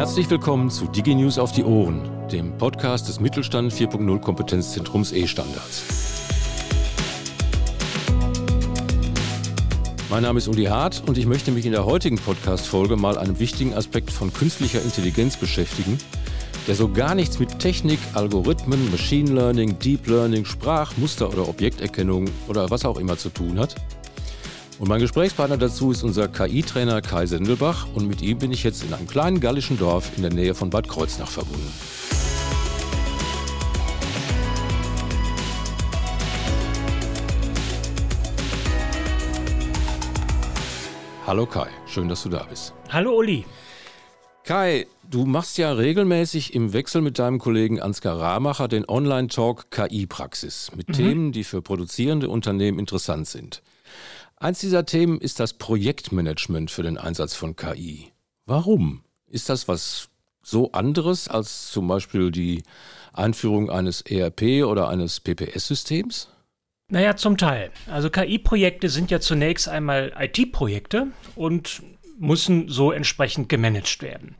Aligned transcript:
Herzlich 0.00 0.30
willkommen 0.30 0.70
zu 0.70 0.86
DigiNews 0.86 1.38
auf 1.38 1.52
die 1.52 1.62
Ohren, 1.62 2.26
dem 2.32 2.56
Podcast 2.56 3.06
des 3.08 3.20
Mittelstand 3.20 3.70
4.0 3.70 4.18
Kompetenzzentrums 4.20 5.12
E-Standards. 5.12 5.82
Mein 10.08 10.22
Name 10.22 10.38
ist 10.38 10.48
Uli 10.48 10.64
Hart 10.64 11.02
und 11.06 11.18
ich 11.18 11.26
möchte 11.26 11.52
mich 11.52 11.66
in 11.66 11.72
der 11.72 11.84
heutigen 11.84 12.16
Podcast-Folge 12.16 12.96
mal 12.96 13.18
einem 13.18 13.38
wichtigen 13.38 13.74
Aspekt 13.74 14.10
von 14.10 14.32
künstlicher 14.32 14.80
Intelligenz 14.80 15.36
beschäftigen, 15.36 15.98
der 16.66 16.76
so 16.76 16.88
gar 16.88 17.14
nichts 17.14 17.38
mit 17.38 17.58
Technik, 17.58 17.98
Algorithmen, 18.14 18.90
Machine 18.90 19.30
Learning, 19.32 19.78
Deep 19.80 20.06
Learning, 20.06 20.46
Sprach-, 20.46 20.96
Muster- 20.96 21.28
oder 21.28 21.46
Objekterkennung 21.46 22.24
oder 22.48 22.70
was 22.70 22.86
auch 22.86 22.96
immer 22.96 23.18
zu 23.18 23.28
tun 23.28 23.58
hat, 23.58 23.74
und 24.80 24.88
mein 24.88 25.00
Gesprächspartner 25.00 25.58
dazu 25.58 25.92
ist 25.92 26.02
unser 26.02 26.26
KI-Trainer 26.26 27.02
Kai 27.02 27.26
Sendelbach 27.26 27.86
und 27.94 28.08
mit 28.08 28.22
ihm 28.22 28.38
bin 28.38 28.50
ich 28.50 28.64
jetzt 28.64 28.82
in 28.82 28.94
einem 28.94 29.06
kleinen 29.06 29.38
gallischen 29.38 29.78
Dorf 29.78 30.10
in 30.16 30.22
der 30.22 30.32
Nähe 30.32 30.54
von 30.54 30.70
Bad 30.70 30.88
Kreuznach 30.88 31.28
verbunden. 31.28 31.70
Hallo 41.26 41.44
Kai, 41.44 41.68
schön, 41.86 42.08
dass 42.08 42.22
du 42.22 42.30
da 42.30 42.44
bist. 42.44 42.72
Hallo 42.88 43.18
Uli. 43.18 43.44
Kai, 44.44 44.86
du 45.08 45.26
machst 45.26 45.58
ja 45.58 45.72
regelmäßig 45.72 46.54
im 46.54 46.72
Wechsel 46.72 47.02
mit 47.02 47.18
deinem 47.18 47.38
Kollegen 47.38 47.80
Ansgar 47.80 48.18
Ramacher 48.18 48.66
den 48.66 48.88
Online-Talk 48.88 49.70
KI-Praxis 49.70 50.72
mit 50.74 50.88
mhm. 50.88 50.92
Themen, 50.94 51.32
die 51.32 51.44
für 51.44 51.60
produzierende 51.60 52.30
Unternehmen 52.30 52.78
interessant 52.78 53.28
sind. 53.28 53.62
Eins 54.42 54.60
dieser 54.60 54.86
Themen 54.86 55.20
ist 55.20 55.38
das 55.38 55.52
Projektmanagement 55.52 56.70
für 56.70 56.82
den 56.82 56.96
Einsatz 56.96 57.34
von 57.34 57.56
KI. 57.56 58.10
Warum? 58.46 59.04
Ist 59.26 59.50
das 59.50 59.68
was 59.68 60.08
so 60.42 60.72
anderes 60.72 61.28
als 61.28 61.70
zum 61.70 61.86
Beispiel 61.86 62.30
die 62.30 62.62
Einführung 63.12 63.68
eines 63.68 64.00
ERP 64.00 64.64
oder 64.64 64.88
eines 64.88 65.20
PPS-Systems? 65.20 66.30
Naja, 66.88 67.16
zum 67.16 67.36
Teil. 67.36 67.70
Also 67.86 68.08
KI-Projekte 68.08 68.88
sind 68.88 69.10
ja 69.10 69.20
zunächst 69.20 69.68
einmal 69.68 70.14
IT-Projekte 70.18 71.08
und 71.36 71.82
müssen 72.18 72.70
so 72.70 72.92
entsprechend 72.92 73.50
gemanagt 73.50 74.00
werden. 74.00 74.36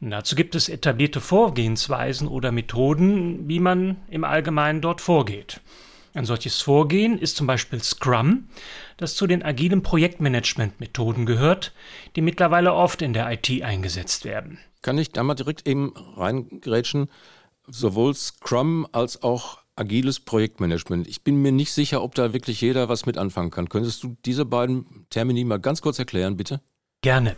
Und 0.00 0.12
dazu 0.12 0.34
gibt 0.34 0.54
es 0.54 0.70
etablierte 0.70 1.20
Vorgehensweisen 1.20 2.26
oder 2.26 2.52
Methoden, 2.52 3.46
wie 3.46 3.60
man 3.60 3.98
im 4.08 4.24
Allgemeinen 4.24 4.80
dort 4.80 5.02
vorgeht. 5.02 5.60
Ein 6.16 6.24
solches 6.24 6.62
Vorgehen 6.62 7.18
ist 7.18 7.36
zum 7.36 7.46
Beispiel 7.46 7.82
Scrum, 7.82 8.48
das 8.96 9.16
zu 9.16 9.26
den 9.26 9.42
agilen 9.42 9.82
Projektmanagement-Methoden 9.82 11.26
gehört, 11.26 11.74
die 12.16 12.22
mittlerweile 12.22 12.72
oft 12.72 13.02
in 13.02 13.12
der 13.12 13.30
IT 13.30 13.62
eingesetzt 13.62 14.24
werden. 14.24 14.58
Kann 14.80 14.96
ich 14.96 15.12
da 15.12 15.22
mal 15.22 15.34
direkt 15.34 15.68
eben 15.68 15.92
reingrätschen? 16.16 17.10
Sowohl 17.66 18.14
Scrum 18.14 18.88
als 18.92 19.22
auch 19.22 19.58
agiles 19.76 20.20
Projektmanagement. 20.20 21.06
Ich 21.06 21.22
bin 21.22 21.42
mir 21.42 21.52
nicht 21.52 21.72
sicher, 21.74 22.02
ob 22.02 22.14
da 22.14 22.32
wirklich 22.32 22.62
jeder 22.62 22.88
was 22.88 23.04
mit 23.04 23.18
anfangen 23.18 23.50
kann. 23.50 23.68
Könntest 23.68 24.02
du 24.02 24.16
diese 24.24 24.46
beiden 24.46 25.06
Termini 25.10 25.44
mal 25.44 25.60
ganz 25.60 25.82
kurz 25.82 25.98
erklären, 25.98 26.38
bitte? 26.38 26.62
Gerne. 27.02 27.36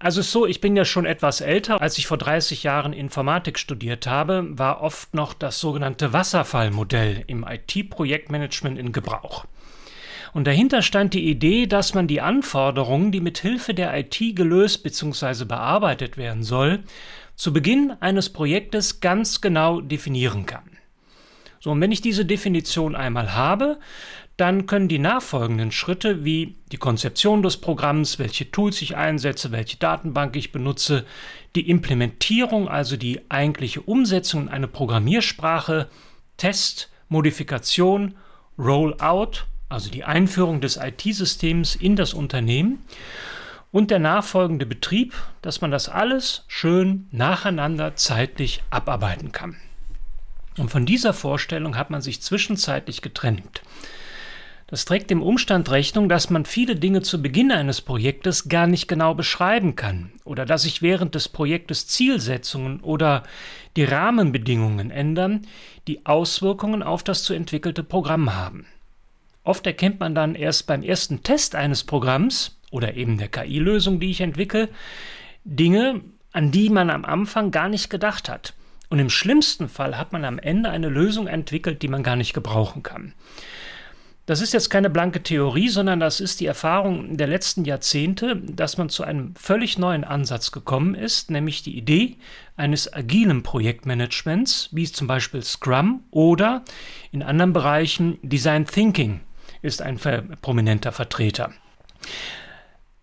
Also 0.00 0.22
so, 0.22 0.46
ich 0.46 0.60
bin 0.60 0.76
ja 0.76 0.84
schon 0.84 1.06
etwas 1.06 1.40
älter. 1.40 1.80
Als 1.80 1.98
ich 1.98 2.06
vor 2.06 2.18
30 2.18 2.62
Jahren 2.62 2.92
Informatik 2.92 3.58
studiert 3.58 4.06
habe, 4.06 4.46
war 4.56 4.80
oft 4.80 5.12
noch 5.12 5.34
das 5.34 5.58
sogenannte 5.58 6.12
Wasserfallmodell 6.12 7.24
im 7.26 7.44
IT-Projektmanagement 7.44 8.78
in 8.78 8.92
Gebrauch. 8.92 9.44
Und 10.34 10.46
dahinter 10.46 10.82
stand 10.82 11.14
die 11.14 11.28
Idee, 11.28 11.66
dass 11.66 11.94
man 11.94 12.06
die 12.06 12.20
Anforderungen, 12.20 13.10
die 13.10 13.20
mit 13.20 13.38
Hilfe 13.38 13.74
der 13.74 13.96
IT 13.98 14.18
gelöst 14.36 14.84
bzw. 14.84 15.44
bearbeitet 15.44 16.16
werden 16.16 16.44
soll, 16.44 16.84
zu 17.34 17.52
Beginn 17.52 17.96
eines 18.00 18.30
Projektes 18.30 19.00
ganz 19.00 19.40
genau 19.40 19.80
definieren 19.80 20.46
kann. 20.46 20.78
So, 21.60 21.72
und 21.72 21.80
wenn 21.80 21.92
ich 21.92 22.00
diese 22.00 22.24
Definition 22.24 22.94
einmal 22.94 23.34
habe, 23.34 23.78
dann 24.38 24.66
können 24.66 24.86
die 24.86 25.00
nachfolgenden 25.00 25.72
Schritte 25.72 26.24
wie 26.24 26.54
die 26.70 26.76
Konzeption 26.76 27.42
des 27.42 27.56
Programms, 27.56 28.20
welche 28.20 28.50
Tools 28.50 28.80
ich 28.80 28.96
einsetze, 28.96 29.50
welche 29.50 29.78
Datenbank 29.78 30.36
ich 30.36 30.52
benutze, 30.52 31.04
die 31.56 31.68
Implementierung, 31.68 32.68
also 32.68 32.96
die 32.96 33.20
eigentliche 33.28 33.80
Umsetzung 33.82 34.42
in 34.42 34.48
eine 34.48 34.68
Programmiersprache, 34.68 35.88
Test, 36.36 36.88
Modifikation, 37.08 38.14
Rollout, 38.56 39.44
also 39.68 39.90
die 39.90 40.04
Einführung 40.04 40.60
des 40.60 40.76
IT-Systems 40.76 41.74
in 41.74 41.96
das 41.96 42.14
Unternehmen 42.14 42.84
und 43.72 43.90
der 43.90 43.98
nachfolgende 43.98 44.66
Betrieb, 44.66 45.14
dass 45.42 45.60
man 45.60 45.72
das 45.72 45.88
alles 45.88 46.44
schön 46.46 47.08
nacheinander 47.10 47.96
zeitlich 47.96 48.62
abarbeiten 48.70 49.32
kann. 49.32 49.56
Und 50.56 50.70
von 50.70 50.86
dieser 50.86 51.12
Vorstellung 51.12 51.76
hat 51.76 51.90
man 51.90 52.02
sich 52.02 52.22
zwischenzeitlich 52.22 53.02
getrennt. 53.02 53.62
Das 54.70 54.84
trägt 54.84 55.08
dem 55.08 55.22
Umstand 55.22 55.70
Rechnung, 55.70 56.10
dass 56.10 56.28
man 56.28 56.44
viele 56.44 56.76
Dinge 56.76 57.00
zu 57.00 57.22
Beginn 57.22 57.50
eines 57.50 57.80
Projektes 57.80 58.50
gar 58.50 58.66
nicht 58.66 58.86
genau 58.86 59.14
beschreiben 59.14 59.76
kann 59.76 60.12
oder 60.24 60.44
dass 60.44 60.62
sich 60.62 60.82
während 60.82 61.14
des 61.14 61.30
Projektes 61.30 61.86
Zielsetzungen 61.86 62.80
oder 62.80 63.22
die 63.76 63.84
Rahmenbedingungen 63.84 64.90
ändern, 64.90 65.46
die 65.86 66.04
Auswirkungen 66.04 66.82
auf 66.82 67.02
das 67.02 67.24
zu 67.24 67.32
entwickelte 67.32 67.82
Programm 67.82 68.34
haben. 68.34 68.66
Oft 69.42 69.66
erkennt 69.66 70.00
man 70.00 70.14
dann 70.14 70.34
erst 70.34 70.66
beim 70.66 70.82
ersten 70.82 71.22
Test 71.22 71.54
eines 71.54 71.84
Programms 71.84 72.58
oder 72.70 72.94
eben 72.94 73.16
der 73.16 73.28
KI-Lösung, 73.28 74.00
die 74.00 74.10
ich 74.10 74.20
entwickle, 74.20 74.68
Dinge, 75.44 76.02
an 76.32 76.50
die 76.50 76.68
man 76.68 76.90
am 76.90 77.06
Anfang 77.06 77.50
gar 77.52 77.70
nicht 77.70 77.88
gedacht 77.88 78.28
hat. 78.28 78.52
Und 78.90 78.98
im 78.98 79.08
schlimmsten 79.08 79.70
Fall 79.70 79.96
hat 79.96 80.12
man 80.12 80.26
am 80.26 80.38
Ende 80.38 80.68
eine 80.68 80.90
Lösung 80.90 81.26
entwickelt, 81.26 81.80
die 81.80 81.88
man 81.88 82.02
gar 82.02 82.16
nicht 82.16 82.34
gebrauchen 82.34 82.82
kann. 82.82 83.14
Das 84.28 84.42
ist 84.42 84.52
jetzt 84.52 84.68
keine 84.68 84.90
blanke 84.90 85.22
Theorie, 85.22 85.70
sondern 85.70 86.00
das 86.00 86.20
ist 86.20 86.40
die 86.40 86.44
Erfahrung 86.44 87.16
der 87.16 87.26
letzten 87.26 87.64
Jahrzehnte, 87.64 88.36
dass 88.36 88.76
man 88.76 88.90
zu 88.90 89.02
einem 89.02 89.34
völlig 89.36 89.78
neuen 89.78 90.04
Ansatz 90.04 90.52
gekommen 90.52 90.94
ist, 90.94 91.30
nämlich 91.30 91.62
die 91.62 91.78
Idee 91.78 92.18
eines 92.54 92.92
agilen 92.92 93.42
Projektmanagements, 93.42 94.68
wie 94.70 94.84
zum 94.84 95.06
Beispiel 95.06 95.40
Scrum 95.40 96.02
oder 96.10 96.62
in 97.10 97.22
anderen 97.22 97.54
Bereichen 97.54 98.18
Design 98.20 98.66
Thinking 98.66 99.20
ist 99.62 99.80
ein 99.80 99.98
prominenter 100.42 100.92
Vertreter. 100.92 101.50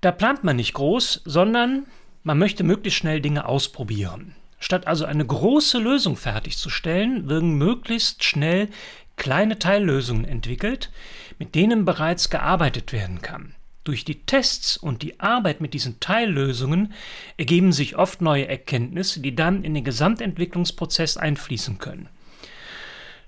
Da 0.01 0.11
plant 0.11 0.43
man 0.43 0.57
nicht 0.57 0.75
groß, 0.75 1.23
sondern 1.25 1.87
man 2.21 2.37
möchte 2.37 2.63
möglichst 2.63 2.99
schnell 2.99 3.19
Dinge 3.19 3.47
ausprobieren. 3.47 4.35
Statt 4.59 4.85
also 4.85 5.05
eine 5.05 5.25
große 5.25 5.79
Lösung 5.79 6.17
fertigzustellen, 6.17 7.27
werden 7.27 7.55
möglichst 7.55 8.23
schnell 8.23 8.69
kleine 9.17 9.59
Teillösungen 9.59 10.25
entwickelt, 10.25 10.91
mit 11.39 11.55
denen 11.55 11.85
bereits 11.85 12.29
gearbeitet 12.29 12.93
werden 12.93 13.21
kann. 13.21 13.55
Durch 13.83 14.03
die 14.03 14.25
Tests 14.25 14.77
und 14.77 15.03
die 15.03 15.19
Arbeit 15.19 15.61
mit 15.61 15.75
diesen 15.75 15.99
Teillösungen 15.99 16.93
ergeben 17.37 17.71
sich 17.71 17.97
oft 17.97 18.19
neue 18.19 18.47
Erkenntnisse, 18.47 19.19
die 19.19 19.35
dann 19.35 19.63
in 19.63 19.75
den 19.75 19.83
Gesamtentwicklungsprozess 19.83 21.17
einfließen 21.17 21.77
können. 21.77 22.09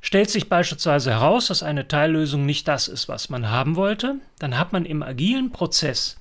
Stellt 0.01 0.29
sich 0.29 0.49
beispielsweise 0.49 1.11
heraus, 1.11 1.47
dass 1.47 1.63
eine 1.63 1.87
Teillösung 1.87 2.45
nicht 2.45 2.67
das 2.67 2.87
ist, 2.87 3.07
was 3.07 3.29
man 3.29 3.49
haben 3.49 3.75
wollte, 3.75 4.15
dann 4.39 4.57
hat 4.57 4.73
man 4.73 4.85
im 4.85 5.03
agilen 5.03 5.51
Prozess 5.51 6.17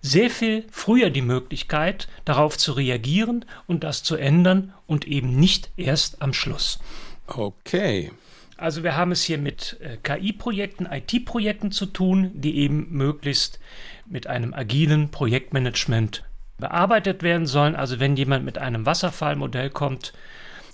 sehr 0.00 0.30
viel 0.30 0.66
früher 0.70 1.10
die 1.10 1.22
Möglichkeit, 1.22 2.08
darauf 2.24 2.56
zu 2.58 2.72
reagieren 2.72 3.44
und 3.66 3.84
das 3.84 4.02
zu 4.02 4.16
ändern 4.16 4.72
und 4.86 5.06
eben 5.06 5.36
nicht 5.36 5.70
erst 5.76 6.22
am 6.22 6.32
Schluss. 6.32 6.78
Okay, 7.26 8.12
also 8.56 8.82
wir 8.82 8.96
haben 8.96 9.12
es 9.12 9.22
hier 9.22 9.38
mit 9.38 9.78
äh, 9.80 9.96
KI-Projekten, 9.96 10.86
IT-Projekten 10.86 11.72
zu 11.72 11.86
tun, 11.86 12.30
die 12.34 12.58
eben 12.58 12.88
möglichst 12.90 13.58
mit 14.06 14.26
einem 14.26 14.54
agilen 14.54 15.10
Projektmanagement 15.10 16.24
bearbeitet 16.58 17.22
werden 17.22 17.46
sollen. 17.46 17.74
Also 17.74 18.00
wenn 18.00 18.16
jemand 18.16 18.44
mit 18.44 18.58
einem 18.58 18.86
Wasserfallmodell 18.86 19.70
kommt, 19.70 20.12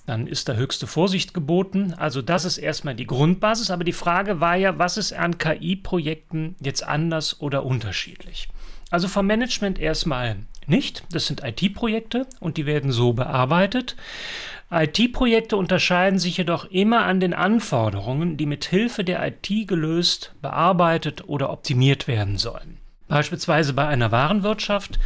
dann 0.06 0.26
ist 0.26 0.48
da 0.48 0.54
höchste 0.54 0.86
Vorsicht 0.86 1.34
geboten. 1.34 1.94
Also 1.96 2.22
das 2.22 2.44
ist 2.44 2.58
erstmal 2.58 2.94
die 2.94 3.06
Grundbasis. 3.06 3.70
Aber 3.70 3.84
die 3.84 3.92
Frage 3.92 4.40
war 4.40 4.56
ja, 4.56 4.78
was 4.78 4.96
ist 4.96 5.12
an 5.12 5.38
KI-Projekten 5.38 6.56
jetzt 6.60 6.82
anders 6.82 7.40
oder 7.40 7.64
unterschiedlich? 7.64 8.48
Also 8.90 9.06
vom 9.08 9.26
Management 9.26 9.78
erstmal 9.78 10.36
nicht. 10.66 11.04
Das 11.12 11.26
sind 11.26 11.42
IT-Projekte 11.44 12.26
und 12.40 12.56
die 12.56 12.66
werden 12.66 12.92
so 12.92 13.12
bearbeitet. 13.12 13.96
IT-Projekte 14.72 15.56
unterscheiden 15.56 16.20
sich 16.20 16.36
jedoch 16.36 16.64
immer 16.66 17.04
an 17.04 17.18
den 17.18 17.34
Anforderungen, 17.34 18.36
die 18.36 18.46
mit 18.46 18.64
Hilfe 18.64 19.02
der 19.02 19.26
IT 19.26 19.66
gelöst, 19.66 20.32
bearbeitet 20.40 21.28
oder 21.28 21.50
optimiert 21.50 22.06
werden 22.06 22.38
sollen. 22.38 22.78
Beispielsweise 23.08 23.72
bei 23.72 23.88
einer 23.88 24.12
Warenwirtschaft 24.12 25.00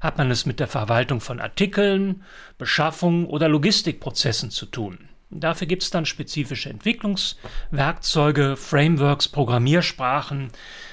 hat 0.00 0.16
man 0.16 0.30
es 0.30 0.46
mit 0.46 0.58
der 0.58 0.68
Verwaltung 0.68 1.20
von 1.20 1.40
Artikeln, 1.40 2.22
Beschaffung 2.56 3.26
oder 3.26 3.50
Logistikprozessen 3.50 4.50
zu 4.50 4.64
tun. 4.64 5.10
Dafür 5.28 5.66
gibt 5.66 5.82
es 5.82 5.90
dann 5.90 6.06
spezifische 6.06 6.70
Entwicklungswerkzeuge, 6.70 8.56
Frameworks, 8.56 9.28
Programmiersprachen, 9.28 10.50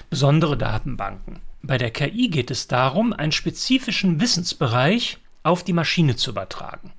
besondere 0.09 0.57
Datenbanken. 0.57 1.39
Bei 1.63 1.77
der 1.77 1.91
KI 1.91 2.27
geht 2.27 2.51
es 2.51 2.67
darum, 2.67 3.13
einen 3.13 3.31
spezifischen 3.31 4.19
Wissensbereich 4.19 5.17
auf 5.43 5.63
die 5.63 5.73
Maschine 5.73 6.17
zu 6.17 6.31
übertragen. 6.31 6.91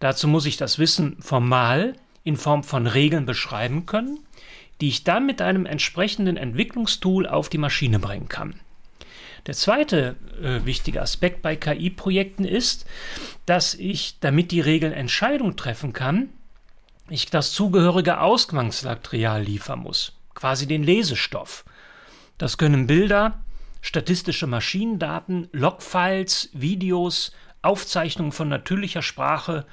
Dazu 0.00 0.28
muss 0.28 0.46
ich 0.46 0.56
das 0.56 0.78
Wissen 0.78 1.16
formal 1.20 1.94
in 2.24 2.36
Form 2.36 2.64
von 2.64 2.86
Regeln 2.86 3.26
beschreiben 3.26 3.86
können, 3.86 4.18
die 4.80 4.88
ich 4.88 5.04
dann 5.04 5.26
mit 5.26 5.40
einem 5.40 5.64
entsprechenden 5.64 6.36
Entwicklungstool 6.36 7.26
auf 7.26 7.48
die 7.48 7.58
Maschine 7.58 7.98
bringen 7.98 8.28
kann. 8.28 8.60
Der 9.46 9.54
zweite 9.54 10.16
äh, 10.42 10.64
wichtige 10.64 11.00
Aspekt 11.00 11.40
bei 11.40 11.54
KI-Projekten 11.56 12.44
ist, 12.44 12.84
dass 13.46 13.74
ich, 13.74 14.18
damit 14.20 14.50
die 14.50 14.60
Regeln 14.60 14.92
Entscheidungen 14.92 15.56
treffen 15.56 15.92
kann, 15.92 16.30
ich 17.08 17.26
das 17.26 17.52
zugehörige 17.52 18.20
Ausgangsmaterial 18.20 19.42
liefern 19.42 19.78
muss, 19.78 20.12
quasi 20.34 20.66
den 20.66 20.82
Lesestoff. 20.82 21.64
Das 22.38 22.58
können 22.58 22.88
Bilder, 22.88 23.38
statistische 23.80 24.48
Maschinendaten, 24.48 25.48
Logfiles, 25.52 26.50
Videos, 26.52 27.30
Aufzeichnungen 27.66 28.32
von 28.32 28.48
natürlicher 28.48 29.02
Sprache 29.02 29.66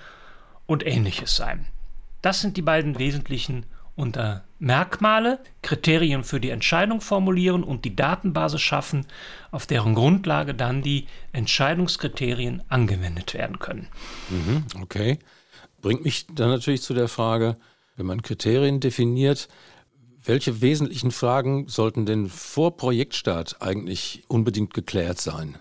und 0.66 0.86
ähnliches 0.86 1.36
sein. 1.36 1.68
Das 2.22 2.42
sind 2.42 2.58
die 2.58 2.62
beiden 2.62 3.00
wesentlichen 3.00 3.66
unter 3.96 4.44
Merkmale, 4.60 5.40
Kriterien 5.62 6.24
für 6.24 6.40
die 6.40 6.50
Entscheidung 6.50 7.02
formulieren 7.02 7.64
und 7.64 7.86
die 7.86 7.96
Datenbasis 7.96 8.62
schaffen, 8.62 9.06
auf 9.52 9.68
deren 9.68 9.94
Grundlage 9.94 10.56
dann 10.56 10.82
die 10.82 11.08
Entscheidungskriterien 11.32 12.64
angewendet 12.70 13.34
werden 13.34 13.60
können. 13.60 13.88
Mhm, 14.30 14.66
okay. 14.82 15.20
Bringt 15.82 16.04
mich 16.04 16.28
dann 16.28 16.50
natürlich 16.50 16.82
zu 16.82 16.94
der 16.94 17.10
Frage, 17.10 17.58
wenn 17.98 18.06
man 18.06 18.22
Kriterien 18.22 18.80
definiert, 18.80 19.50
welche 20.26 20.62
wesentlichen 20.62 21.12
Fragen 21.12 21.68
sollten 21.68 22.06
denn 22.06 22.30
vor 22.30 22.78
Projektstart 22.78 23.62
eigentlich 23.62 24.24
unbedingt 24.30 24.74
geklärt 24.74 25.20
sein? 25.20 25.58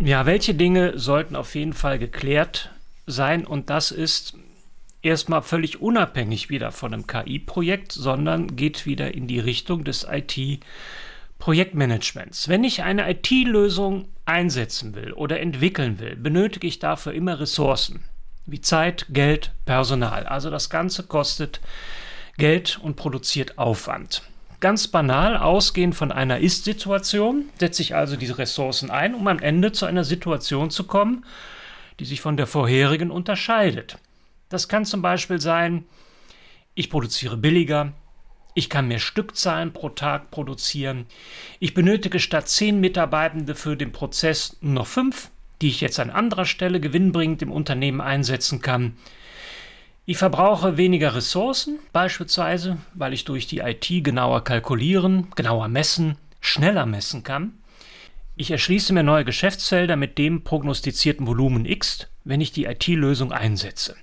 Ja, 0.00 0.26
welche 0.26 0.54
Dinge 0.54 0.96
sollten 0.96 1.34
auf 1.34 1.56
jeden 1.56 1.72
Fall 1.72 1.98
geklärt 1.98 2.70
sein? 3.06 3.44
Und 3.44 3.68
das 3.68 3.90
ist 3.90 4.34
erstmal 5.02 5.42
völlig 5.42 5.80
unabhängig 5.80 6.50
wieder 6.50 6.70
von 6.70 6.94
einem 6.94 7.08
KI-Projekt, 7.08 7.90
sondern 7.92 8.54
geht 8.54 8.86
wieder 8.86 9.12
in 9.14 9.26
die 9.26 9.40
Richtung 9.40 9.82
des 9.82 10.06
IT-Projektmanagements. 10.08 12.46
Wenn 12.48 12.62
ich 12.62 12.84
eine 12.84 13.10
IT-Lösung 13.10 14.06
einsetzen 14.24 14.94
will 14.94 15.12
oder 15.12 15.40
entwickeln 15.40 15.98
will, 15.98 16.14
benötige 16.14 16.68
ich 16.68 16.78
dafür 16.78 17.12
immer 17.12 17.40
Ressourcen 17.40 18.04
wie 18.46 18.60
Zeit, 18.60 19.06
Geld, 19.10 19.50
Personal. 19.66 20.26
Also 20.26 20.48
das 20.50 20.70
Ganze 20.70 21.02
kostet 21.02 21.60
Geld 22.36 22.78
und 22.80 22.94
produziert 22.96 23.58
Aufwand. 23.58 24.22
Ganz 24.60 24.88
banal, 24.88 25.36
ausgehend 25.36 25.94
von 25.94 26.10
einer 26.10 26.40
Ist-Situation, 26.40 27.48
setze 27.60 27.82
ich 27.82 27.94
also 27.94 28.16
diese 28.16 28.38
Ressourcen 28.38 28.90
ein, 28.90 29.14
um 29.14 29.28
am 29.28 29.38
Ende 29.38 29.70
zu 29.70 29.86
einer 29.86 30.02
Situation 30.02 30.70
zu 30.70 30.84
kommen, 30.84 31.24
die 32.00 32.04
sich 32.04 32.20
von 32.20 32.36
der 32.36 32.48
vorherigen 32.48 33.12
unterscheidet. 33.12 33.98
Das 34.48 34.66
kann 34.66 34.84
zum 34.84 35.00
Beispiel 35.00 35.40
sein, 35.40 35.84
ich 36.74 36.90
produziere 36.90 37.36
billiger, 37.36 37.92
ich 38.54 38.68
kann 38.68 38.88
mehr 38.88 38.98
Stückzahlen 38.98 39.72
pro 39.72 39.90
Tag 39.90 40.32
produzieren, 40.32 41.06
ich 41.60 41.74
benötige 41.74 42.18
statt 42.18 42.48
zehn 42.48 42.80
Mitarbeitende 42.80 43.54
für 43.54 43.76
den 43.76 43.92
Prozess 43.92 44.56
nur 44.60 44.74
noch 44.74 44.86
fünf, 44.88 45.30
die 45.62 45.68
ich 45.68 45.80
jetzt 45.80 46.00
an 46.00 46.10
anderer 46.10 46.46
Stelle 46.46 46.80
gewinnbringend 46.80 47.42
im 47.42 47.52
Unternehmen 47.52 48.00
einsetzen 48.00 48.60
kann. 48.60 48.96
Ich 50.10 50.16
verbrauche 50.16 50.78
weniger 50.78 51.14
Ressourcen, 51.14 51.80
beispielsweise, 51.92 52.78
weil 52.94 53.12
ich 53.12 53.26
durch 53.26 53.46
die 53.46 53.58
IT 53.58 53.88
genauer 54.02 54.42
kalkulieren, 54.42 55.26
genauer 55.36 55.68
messen, 55.68 56.16
schneller 56.40 56.86
messen 56.86 57.24
kann. 57.24 57.58
Ich 58.34 58.50
erschließe 58.50 58.94
mir 58.94 59.02
neue 59.02 59.26
Geschäftsfelder 59.26 59.96
mit 59.96 60.16
dem 60.16 60.44
prognostizierten 60.44 61.26
Volumen 61.26 61.66
X, 61.66 62.06
wenn 62.24 62.40
ich 62.40 62.52
die 62.52 62.64
IT-Lösung 62.64 63.32
einsetze. 63.32 63.96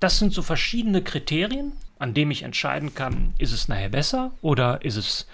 Das 0.00 0.18
sind 0.18 0.34
so 0.34 0.42
verschiedene 0.42 1.00
Kriterien, 1.00 1.72
an 1.98 2.12
denen 2.12 2.30
ich 2.30 2.42
entscheiden 2.42 2.94
kann, 2.94 3.32
ist 3.38 3.52
es 3.52 3.68
nachher 3.68 3.88
besser 3.88 4.32
oder 4.42 4.84
ist 4.84 4.96
es, 4.96 5.26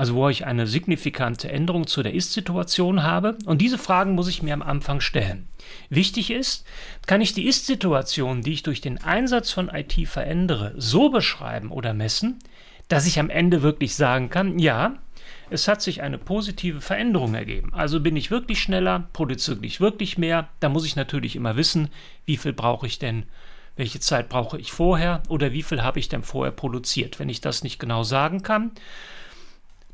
also 0.00 0.14
wo 0.14 0.30
ich 0.30 0.46
eine 0.46 0.66
signifikante 0.66 1.52
Änderung 1.52 1.86
zu 1.86 2.02
der 2.02 2.14
Ist-Situation 2.14 3.02
habe. 3.02 3.36
Und 3.44 3.60
diese 3.60 3.76
Fragen 3.76 4.14
muss 4.14 4.28
ich 4.28 4.42
mir 4.42 4.54
am 4.54 4.62
Anfang 4.62 5.02
stellen. 5.02 5.46
Wichtig 5.90 6.30
ist, 6.30 6.66
kann 7.06 7.20
ich 7.20 7.34
die 7.34 7.46
Ist-Situation, 7.46 8.40
die 8.40 8.54
ich 8.54 8.62
durch 8.62 8.80
den 8.80 8.96
Einsatz 8.96 9.50
von 9.50 9.68
IT 9.68 10.08
verändere, 10.08 10.72
so 10.78 11.10
beschreiben 11.10 11.70
oder 11.70 11.92
messen, 11.92 12.38
dass 12.88 13.06
ich 13.06 13.20
am 13.20 13.28
Ende 13.28 13.60
wirklich 13.60 13.94
sagen 13.94 14.30
kann, 14.30 14.58
ja, 14.58 14.94
es 15.50 15.68
hat 15.68 15.82
sich 15.82 16.00
eine 16.00 16.16
positive 16.16 16.80
Veränderung 16.80 17.34
ergeben. 17.34 17.74
Also 17.74 18.00
bin 18.00 18.16
ich 18.16 18.30
wirklich 18.30 18.62
schneller, 18.62 19.06
produziere 19.12 19.58
ich 19.66 19.82
wirklich 19.82 20.16
mehr. 20.16 20.48
Da 20.60 20.70
muss 20.70 20.86
ich 20.86 20.96
natürlich 20.96 21.36
immer 21.36 21.56
wissen, 21.56 21.90
wie 22.24 22.38
viel 22.38 22.54
brauche 22.54 22.86
ich 22.86 22.98
denn 22.98 23.26
welche 23.76 24.00
Zeit 24.00 24.30
brauche 24.30 24.58
ich 24.58 24.72
vorher 24.72 25.22
oder 25.28 25.52
wie 25.52 25.62
viel 25.62 25.82
habe 25.82 25.98
ich 25.98 26.08
denn 26.08 26.22
vorher 26.22 26.52
produziert. 26.52 27.18
Wenn 27.18 27.28
ich 27.28 27.42
das 27.42 27.62
nicht 27.62 27.78
genau 27.78 28.02
sagen 28.02 28.42
kann, 28.42 28.72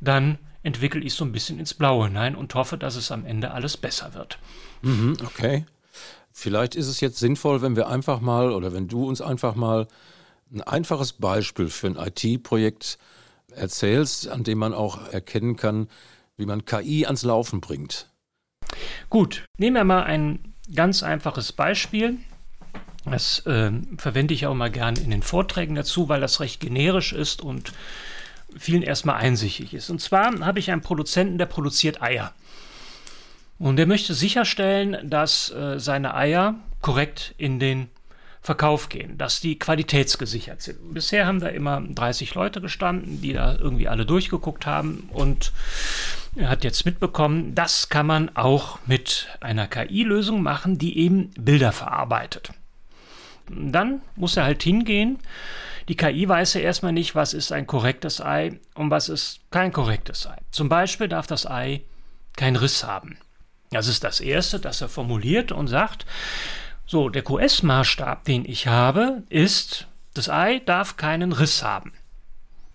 dann 0.00 0.38
entwickle 0.62 1.00
ich 1.00 1.14
so 1.14 1.24
ein 1.24 1.32
bisschen 1.32 1.58
ins 1.58 1.74
Blaue 1.74 2.08
hinein 2.08 2.34
und 2.34 2.54
hoffe, 2.54 2.76
dass 2.76 2.96
es 2.96 3.12
am 3.12 3.24
Ende 3.24 3.52
alles 3.52 3.76
besser 3.76 4.14
wird. 4.14 4.38
Mhm, 4.82 5.16
okay. 5.24 5.64
Vielleicht 6.32 6.74
ist 6.74 6.88
es 6.88 7.00
jetzt 7.00 7.18
sinnvoll, 7.18 7.62
wenn 7.62 7.76
wir 7.76 7.88
einfach 7.88 8.20
mal 8.20 8.52
oder 8.52 8.72
wenn 8.72 8.88
du 8.88 9.06
uns 9.06 9.20
einfach 9.20 9.54
mal 9.54 9.86
ein 10.52 10.60
einfaches 10.60 11.14
Beispiel 11.14 11.68
für 11.68 11.86
ein 11.86 11.96
IT-Projekt 11.96 12.98
erzählst, 13.54 14.28
an 14.28 14.44
dem 14.44 14.58
man 14.58 14.74
auch 14.74 15.08
erkennen 15.12 15.56
kann, 15.56 15.88
wie 16.36 16.46
man 16.46 16.64
KI 16.64 17.06
ans 17.06 17.22
Laufen 17.22 17.60
bringt. 17.60 18.10
Gut, 19.08 19.44
nehmen 19.56 19.76
wir 19.76 19.84
mal 19.84 20.02
ein 20.02 20.52
ganz 20.74 21.02
einfaches 21.02 21.52
Beispiel. 21.52 22.18
Das 23.04 23.46
äh, 23.46 23.70
verwende 23.98 24.34
ich 24.34 24.46
auch 24.46 24.54
mal 24.54 24.70
gern 24.70 24.96
in 24.96 25.10
den 25.10 25.22
Vorträgen 25.22 25.76
dazu, 25.76 26.08
weil 26.08 26.20
das 26.20 26.40
recht 26.40 26.60
generisch 26.60 27.12
ist 27.12 27.40
und 27.40 27.72
vielen 28.56 28.82
erstmal 28.82 29.16
einsichtig 29.16 29.74
ist. 29.74 29.90
Und 29.90 30.00
zwar 30.00 30.40
habe 30.40 30.58
ich 30.58 30.70
einen 30.70 30.82
Produzenten, 30.82 31.38
der 31.38 31.46
produziert 31.46 32.02
Eier. 32.02 32.32
Und 33.58 33.76
der 33.76 33.86
möchte 33.86 34.14
sicherstellen, 34.14 34.98
dass 35.08 35.50
äh, 35.50 35.78
seine 35.78 36.14
Eier 36.14 36.56
korrekt 36.82 37.34
in 37.38 37.58
den 37.58 37.88
Verkauf 38.42 38.88
gehen, 38.88 39.18
dass 39.18 39.40
die 39.40 39.58
qualitätsgesichert 39.58 40.62
sind. 40.62 40.94
Bisher 40.94 41.26
haben 41.26 41.40
da 41.40 41.48
immer 41.48 41.80
30 41.80 42.32
Leute 42.34 42.60
gestanden, 42.60 43.20
die 43.20 43.32
da 43.32 43.56
irgendwie 43.56 43.88
alle 43.88 44.06
durchgeguckt 44.06 44.66
haben 44.66 45.08
und 45.12 45.52
er 46.36 46.48
hat 46.48 46.62
jetzt 46.62 46.84
mitbekommen, 46.84 47.56
das 47.56 47.88
kann 47.88 48.06
man 48.06 48.36
auch 48.36 48.78
mit 48.86 49.26
einer 49.40 49.66
KI-Lösung 49.66 50.42
machen, 50.42 50.78
die 50.78 50.96
eben 50.98 51.30
Bilder 51.30 51.72
verarbeitet. 51.72 52.50
Dann 53.48 54.00
muss 54.14 54.36
er 54.36 54.44
halt 54.44 54.62
hingehen. 54.62 55.18
Die 55.88 55.96
KI 55.96 56.28
weiß 56.28 56.54
ja 56.54 56.60
erstmal 56.62 56.92
nicht, 56.92 57.14
was 57.14 57.32
ist 57.32 57.52
ein 57.52 57.66
korrektes 57.66 58.20
Ei 58.20 58.58
und 58.74 58.90
was 58.90 59.08
ist 59.08 59.40
kein 59.50 59.72
korrektes 59.72 60.26
Ei. 60.26 60.36
Zum 60.50 60.68
Beispiel 60.68 61.08
darf 61.08 61.26
das 61.26 61.46
Ei 61.46 61.82
keinen 62.36 62.56
Riss 62.56 62.84
haben. 62.84 63.18
Das 63.70 63.86
ist 63.88 64.04
das 64.04 64.20
Erste, 64.20 64.58
das 64.58 64.80
er 64.80 64.88
formuliert 64.88 65.52
und 65.52 65.68
sagt, 65.68 66.06
so, 66.86 67.08
der 67.08 67.24
QS-Maßstab, 67.24 68.24
den 68.24 68.44
ich 68.44 68.68
habe, 68.68 69.22
ist, 69.28 69.88
das 70.14 70.28
Ei 70.28 70.60
darf 70.60 70.96
keinen 70.96 71.32
Riss 71.32 71.62
haben. 71.62 71.92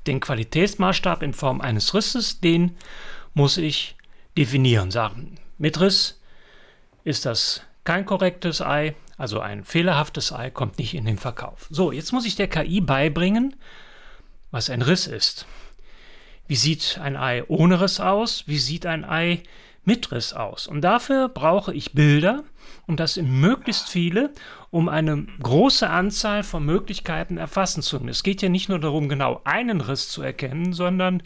Den 0.07 0.19
Qualitätsmaßstab 0.19 1.21
in 1.23 1.33
Form 1.33 1.61
eines 1.61 1.93
Risses, 1.93 2.39
den 2.39 2.75
muss 3.33 3.57
ich 3.57 3.95
definieren. 4.37 4.91
Sagen, 4.91 5.35
mit 5.57 5.79
Riss 5.79 6.19
ist 7.03 7.25
das 7.25 7.61
kein 7.83 8.05
korrektes 8.05 8.61
Ei, 8.61 8.95
also 9.21 9.39
ein 9.39 9.63
fehlerhaftes 9.63 10.33
Ei 10.33 10.49
kommt 10.49 10.79
nicht 10.79 10.95
in 10.95 11.05
den 11.05 11.19
Verkauf. 11.19 11.67
So, 11.69 11.91
jetzt 11.91 12.11
muss 12.11 12.25
ich 12.25 12.35
der 12.35 12.47
KI 12.47 12.81
beibringen, 12.81 13.55
was 14.49 14.71
ein 14.71 14.81
Riss 14.81 15.05
ist. 15.05 15.45
Wie 16.47 16.55
sieht 16.55 16.99
ein 16.99 17.15
Ei 17.15 17.43
ohne 17.47 17.79
Riss 17.79 17.99
aus? 17.99 18.45
Wie 18.47 18.57
sieht 18.57 18.87
ein 18.87 19.05
Ei 19.05 19.43
mit 19.85 20.11
Riss 20.11 20.33
aus? 20.33 20.65
Und 20.65 20.81
dafür 20.81 21.29
brauche 21.29 21.71
ich 21.71 21.93
Bilder 21.93 22.43
und 22.87 22.99
das 22.99 23.15
in 23.15 23.39
möglichst 23.39 23.89
viele, 23.89 24.33
um 24.71 24.89
eine 24.89 25.27
große 25.39 25.87
Anzahl 25.87 26.41
von 26.41 26.65
Möglichkeiten 26.65 27.37
erfassen 27.37 27.83
zu 27.83 27.99
können. 27.99 28.09
Es 28.09 28.23
geht 28.23 28.41
ja 28.41 28.49
nicht 28.49 28.69
nur 28.69 28.79
darum, 28.79 29.07
genau 29.07 29.41
einen 29.43 29.81
Riss 29.81 30.09
zu 30.09 30.23
erkennen, 30.23 30.73
sondern 30.73 31.21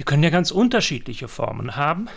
die 0.00 0.02
können 0.02 0.24
ja 0.24 0.30
ganz 0.30 0.50
unterschiedliche 0.50 1.28
Formen 1.28 1.76
haben 1.76 2.08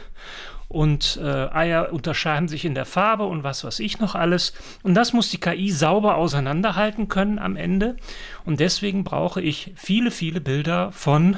und 0.69 1.19
äh, 1.21 1.25
Eier 1.25 1.91
unterscheiden 1.91 2.47
sich 2.47 2.63
in 2.63 2.75
der 2.75 2.85
Farbe 2.85 3.25
und 3.25 3.43
was 3.43 3.63
weiß 3.63 3.79
ich 3.79 3.99
noch 3.99 4.13
alles. 4.13 4.53
Und 4.83 4.93
das 4.93 5.13
muss 5.13 5.29
die 5.29 5.39
KI 5.39 5.71
sauber 5.71 6.15
auseinanderhalten 6.15 7.09
können 7.09 7.39
am 7.39 7.55
Ende. 7.55 7.97
Und 8.45 8.59
deswegen 8.59 9.03
brauche 9.03 9.41
ich 9.41 9.73
viele, 9.75 10.11
viele 10.11 10.39
Bilder 10.39 10.91
von 10.91 11.37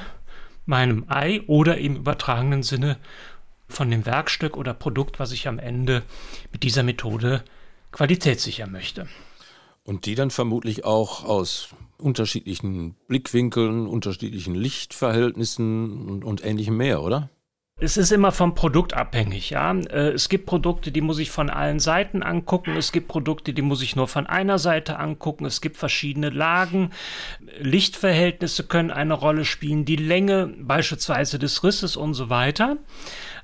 meinem 0.66 1.06
Ei 1.08 1.42
oder 1.48 1.78
im 1.78 1.96
übertragenen 1.96 2.62
Sinne 2.62 2.98
von 3.70 3.90
dem 3.90 4.06
Werkstück 4.06 4.58
oder 4.58 4.74
Produkt, 4.74 5.18
was 5.18 5.32
ich 5.32 5.48
am 5.48 5.60
Ende 5.60 6.04
mit 6.52 6.64
dieser 6.64 6.84
Methode 6.84 7.42
qualitätssichern 7.94 8.70
möchte. 8.70 9.08
Und 9.86 10.06
die 10.06 10.16
dann 10.16 10.30
vermutlich 10.30 10.84
auch 10.84 11.24
aus 11.24 11.70
unterschiedlichen 11.98 12.96
Blickwinkeln, 13.08 13.88
unterschiedlichen 13.88 14.56
Lichtverhältnissen 14.56 16.10
und, 16.10 16.26
und 16.26 16.44
ähnlichem 16.44 16.76
mehr, 16.76 17.02
oder? 17.02 17.30
Es 17.84 17.98
ist 17.98 18.12
immer 18.12 18.32
vom 18.32 18.54
Produkt 18.54 18.94
abhängig, 18.94 19.50
ja. 19.50 19.74
Äh, 19.74 20.12
es 20.12 20.30
gibt 20.30 20.46
Produkte, 20.46 20.92
die 20.92 21.02
muss 21.02 21.18
ich 21.18 21.32
von 21.32 21.50
allen 21.50 21.80
Seiten 21.80 22.22
angucken. 22.22 22.78
Es 22.78 22.92
gibt 22.92 23.08
Produkte, 23.08 23.54
die 23.54 23.64
muss 23.64 23.82
ich 23.82 23.96
nur 23.96 24.08
von 24.08 24.28
einer 24.28 24.60
Seite 24.60 25.00
angucken. 25.00 25.46
Es 25.46 25.62
gibt 25.62 25.78
verschiedene 25.78 26.30
Lagen. 26.30 26.92
Lichtverhältnisse 27.60 28.68
können 28.68 28.92
eine 28.92 29.16
Rolle 29.16 29.46
spielen. 29.46 29.84
Die 29.84 29.96
Länge 29.96 30.54
beispielsweise 30.60 31.40
des 31.40 31.64
Risses 31.64 31.98
und 31.98 32.14
so 32.14 32.30
weiter. 32.30 32.78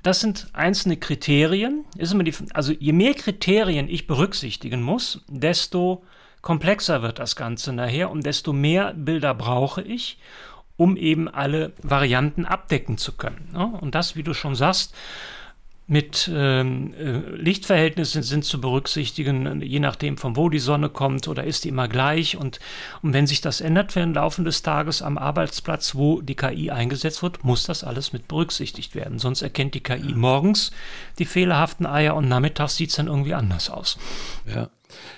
Das 0.03 0.19
sind 0.19 0.49
einzelne 0.53 0.97
Kriterien. 0.97 1.85
Ist 1.97 2.13
immer 2.13 2.23
die, 2.23 2.35
also 2.53 2.73
je 2.73 2.93
mehr 2.93 3.15
Kriterien 3.15 3.89
ich 3.89 4.05
berücksichtigen 4.05 4.83
muss, 4.83 5.25
desto 5.27 6.03
komplexer 6.43 7.01
wird 7.01 7.17
das 7.17 7.35
Ganze 7.35 7.73
nachher 7.73 8.11
und 8.11 8.23
desto 8.23 8.53
mehr 8.53 8.93
Bilder 8.93 9.33
brauche 9.33 9.81
ich 9.81 10.19
um 10.77 10.95
eben 10.95 11.27
alle 11.27 11.73
Varianten 11.81 12.45
abdecken 12.45 12.97
zu 12.97 13.13
können. 13.13 13.55
Und 13.81 13.95
das, 13.95 14.15
wie 14.15 14.23
du 14.23 14.33
schon 14.33 14.55
sagst, 14.55 14.93
mit 15.89 16.29
ähm, 16.33 16.93
äh, 16.95 17.19
Lichtverhältnissen 17.37 18.21
sind 18.21 18.43
zu 18.43 18.59
berücksichtigen, 18.59 19.61
je 19.61 19.79
nachdem, 19.79 20.17
von 20.17 20.35
wo 20.35 20.49
die 20.49 20.59
Sonne 20.59 20.89
kommt 20.89 21.29
oder 21.29 21.45
ist 21.45 21.63
die 21.63 21.69
immer 21.69 21.87
gleich. 21.87 22.35
Und, 22.35 22.59
und 23.01 23.13
wenn 23.13 23.25
sich 23.25 23.39
das 23.39 23.61
ändert 23.61 23.93
für 23.93 24.01
den 24.01 24.13
Laufe 24.13 24.43
des 24.43 24.63
Tages 24.63 25.01
am 25.01 25.17
Arbeitsplatz, 25.17 25.95
wo 25.95 26.19
die 26.19 26.35
KI 26.35 26.71
eingesetzt 26.71 27.23
wird, 27.23 27.45
muss 27.45 27.63
das 27.63 27.85
alles 27.85 28.11
mit 28.11 28.27
berücksichtigt 28.27 28.95
werden. 28.95 29.17
Sonst 29.17 29.41
erkennt 29.41 29.75
die 29.75 29.83
KI 29.83 30.13
morgens 30.13 30.71
die 31.19 31.25
fehlerhaften 31.25 31.85
Eier 31.85 32.15
und 32.15 32.27
nachmittags 32.27 32.75
sieht 32.75 32.89
es 32.89 32.97
dann 32.97 33.07
irgendwie 33.07 33.33
anders 33.33 33.69
aus. 33.69 33.97
Ja. 34.45 34.69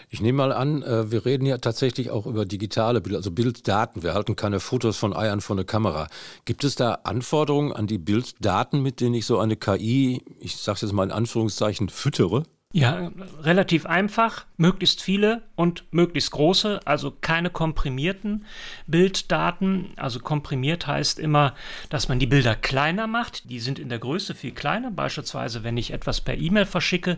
Ich 0.10 0.22
nehme 0.22 0.38
mal 0.38 0.52
an, 0.52 0.84
äh, 0.84 1.12
wir 1.12 1.26
reden 1.26 1.46
ja 1.46 1.58
tatsächlich 1.58 2.10
auch 2.10 2.26
über 2.26 2.46
digitale 2.46 3.02
Bilder, 3.02 3.18
also 3.18 3.32
Bilddaten. 3.32 4.04
Wir 4.04 4.14
halten 4.14 4.36
keine 4.36 4.60
Fotos 4.60 4.98
von 4.98 5.16
Eiern 5.16 5.42
vor 5.42 5.56
eine 5.56 5.66
Kamera. 5.66 6.08
Gibt 6.46 6.64
es 6.64 6.76
da 6.76 7.00
Anforderungen 7.04 7.74
an 7.74 7.88
die 7.88 7.98
Bilddaten, 7.98 8.82
mit 8.82 9.02
denen 9.02 9.16
ich 9.16 9.26
so 9.26 9.40
eine 9.40 9.56
KI, 9.56 10.24
ich 10.40 10.58
sage 10.58 10.80
jetzt 10.82 10.94
mal 10.94 11.04
in 11.04 11.12
Anführungszeichen, 11.12 11.90
füttere? 11.90 12.44
Ja, 12.72 13.10
relativ 13.42 13.88
einfach, 13.88 14.46
möglichst 14.58 15.02
viele 15.02 15.42
und 15.56 15.86
möglichst 15.90 16.30
große, 16.30 16.82
also 16.86 17.12
keine 17.20 17.50
komprimierten 17.50 18.46
Bilddaten. 18.86 19.90
Also 19.96 20.20
komprimiert 20.20 20.86
heißt 20.86 21.18
immer, 21.18 21.56
dass 21.90 22.10
man 22.10 22.20
die 22.20 22.28
Bilder 22.28 22.56
kleiner 22.56 23.08
macht. 23.08 23.50
Die 23.50 23.60
sind 23.60 23.80
in 23.80 23.90
der 23.90 23.98
Größe 23.98 24.36
viel 24.36 24.52
kleiner. 24.52 24.92
Beispielsweise, 24.92 25.64
wenn 25.64 25.78
ich 25.78 25.92
etwas 25.94 26.22
per 26.22 26.38
E-Mail 26.38 26.68
verschicke, 26.68 27.18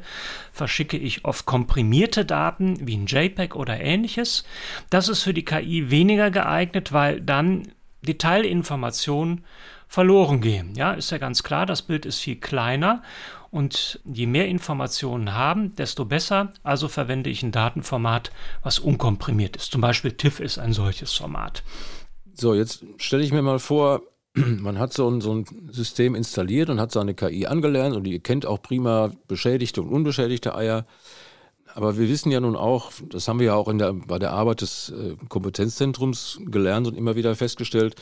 verschicke 0.54 0.96
ich 0.96 1.26
oft 1.26 1.46
komprimierte 1.46 2.24
Daten 2.24 2.88
wie 2.88 2.96
ein 2.96 3.08
JPEG 3.08 3.54
oder 3.54 3.78
ähnliches. 3.78 4.46
Das 4.90 5.10
ist 5.10 5.22
für 5.22 5.34
die 5.34 5.44
KI 5.44 5.92
weniger 5.92 6.32
geeignet, 6.32 6.94
weil 6.94 7.20
dann 7.20 7.74
Detailinformationen 8.04 9.44
verloren 9.90 10.40
gehen. 10.40 10.76
Ja, 10.76 10.94
ist 10.94 11.12
ja 11.12 11.18
ganz 11.18 11.44
klar, 11.44 11.66
das 11.66 11.82
Bild 11.82 12.06
ist 12.06 12.20
viel 12.20 12.38
kleiner 12.38 13.04
und 13.52 14.00
je 14.06 14.26
mehr 14.26 14.48
Informationen 14.48 15.36
haben, 15.36 15.76
desto 15.76 16.06
besser. 16.06 16.54
Also 16.64 16.88
verwende 16.88 17.30
ich 17.30 17.44
ein 17.44 17.52
Datenformat, 17.52 18.32
was 18.64 18.80
unkomprimiert 18.80 19.58
ist. 19.58 19.72
Zum 19.72 19.82
Beispiel 19.82 20.14
TIFF 20.14 20.40
ist 20.40 20.58
ein 20.58 20.74
solches 20.74 21.14
Format. 21.14 21.64
So, 22.34 22.54
jetzt 22.56 22.84
stelle 22.98 23.24
ich 23.24 23.34
mir 23.34 23.42
mal 23.42 23.60
vor, 23.60 24.02
man 24.34 24.80
hat 24.80 24.94
so 24.94 25.10
ein, 25.10 25.20
so 25.20 25.36
ein 25.36 25.46
System 25.72 26.16
installiert 26.16 26.70
und 26.70 26.80
hat 26.80 26.92
seine 26.92 27.14
KI 27.14 27.46
angelernt 27.46 27.96
und 27.96 28.06
die 28.06 28.20
kennt 28.20 28.46
auch 28.46 28.62
prima 28.62 29.12
beschädigte 29.28 29.82
und 29.82 29.90
unbeschädigte 29.90 30.56
Eier. 30.56 30.86
Aber 31.74 31.98
wir 31.98 32.10
wissen 32.10 32.32
ja 32.32 32.40
nun 32.40 32.56
auch, 32.56 32.92
das 33.10 33.28
haben 33.28 33.40
wir 33.40 33.48
ja 33.48 33.56
auch 33.56 33.72
der, 33.74 33.94
bei 33.94 34.20
der 34.20 34.32
Arbeit 34.32 34.62
des 34.62 34.90
äh, 34.90 35.16
Kompetenzzentrums 35.30 36.40
gelernt 36.46 36.88
und 36.88 36.98
immer 36.98 37.16
wieder 37.16 37.36
festgestellt, 37.36 37.96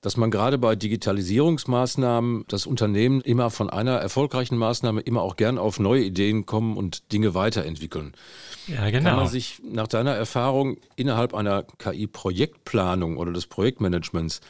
dass 0.00 0.16
man 0.16 0.30
gerade 0.30 0.56
bei 0.56 0.76
Digitalisierungsmaßnahmen 0.76 2.44
das 2.48 2.66
Unternehmen 2.66 3.20
immer 3.20 3.50
von 3.50 3.68
einer 3.68 3.96
erfolgreichen 3.96 4.56
Maßnahme 4.56 5.02
immer 5.02 5.22
auch 5.22 5.36
gern 5.36 5.58
auf 5.58 5.78
neue 5.78 6.02
Ideen 6.02 6.46
kommen 6.46 6.76
und 6.76 7.12
Dinge 7.12 7.34
weiterentwickeln. 7.34 8.12
Ja, 8.66 8.88
genau. 8.90 9.10
Kann 9.10 9.18
man 9.18 9.28
sich 9.28 9.60
nach 9.62 9.88
deiner 9.88 10.12
Erfahrung 10.14 10.78
innerhalb 10.96 11.34
einer 11.34 11.64
KI-Projektplanung 11.64 13.18
oder 13.18 13.32
des 13.32 13.46
Projektmanagements 13.46 14.40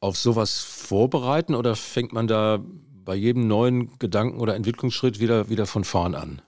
auf 0.00 0.16
sowas 0.16 0.60
vorbereiten 0.60 1.54
oder 1.54 1.76
fängt 1.76 2.12
man 2.12 2.26
da 2.26 2.58
bei 3.04 3.14
jedem 3.14 3.46
neuen 3.46 3.98
Gedanken 3.98 4.40
oder 4.40 4.54
Entwicklungsschritt 4.56 5.20
wieder, 5.20 5.48
wieder 5.48 5.66
von 5.66 5.84
vorn 5.84 6.14
an? 6.14 6.42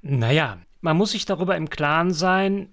Naja, 0.00 0.58
man 0.80 0.96
muss 0.96 1.10
sich 1.10 1.24
darüber 1.24 1.56
im 1.56 1.70
Klaren 1.70 2.12
sein, 2.12 2.68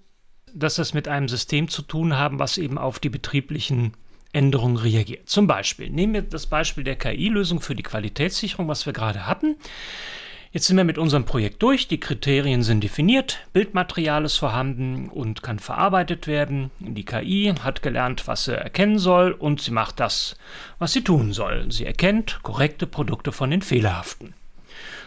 dass 0.53 0.75
das 0.75 0.93
mit 0.93 1.07
einem 1.07 1.27
System 1.27 1.67
zu 1.67 1.81
tun 1.81 2.17
haben, 2.17 2.39
was 2.39 2.57
eben 2.57 2.77
auf 2.77 2.99
die 2.99 3.09
betrieblichen 3.09 3.93
Änderungen 4.35 4.77
reagiert. 4.77 5.29
Zum 5.29 5.47
Beispiel, 5.47 5.89
nehmen 5.89 6.13
wir 6.13 6.21
das 6.21 6.45
Beispiel 6.45 6.83
der 6.83 6.97
KI-Lösung 6.97 7.61
für 7.61 7.75
die 7.75 7.83
Qualitätssicherung, 7.83 8.67
was 8.67 8.85
wir 8.85 8.93
gerade 8.93 9.25
hatten. 9.25 9.55
Jetzt 10.51 10.67
sind 10.67 10.77
wir 10.77 10.85
mit 10.85 10.97
unserem 10.97 11.25
Projekt 11.25 11.61
durch, 11.63 11.89
die 11.89 11.99
Kriterien 11.99 12.63
sind 12.63 12.81
definiert, 12.81 13.39
Bildmaterial 13.51 14.23
ist 14.23 14.37
vorhanden 14.37 15.09
und 15.09 15.43
kann 15.43 15.59
verarbeitet 15.59 16.27
werden. 16.27 16.71
Die 16.79 17.03
KI 17.03 17.53
hat 17.61 17.81
gelernt, 17.81 18.25
was 18.27 18.45
sie 18.45 18.57
erkennen 18.57 18.97
soll 18.97 19.33
und 19.33 19.59
sie 19.59 19.71
macht 19.71 19.99
das, 19.99 20.37
was 20.79 20.93
sie 20.93 21.03
tun 21.03 21.33
soll. 21.33 21.69
Sie 21.73 21.85
erkennt 21.85 22.39
korrekte 22.41 22.87
Produkte 22.87 23.33
von 23.33 23.51
den 23.51 23.61
fehlerhaften. 23.61 24.33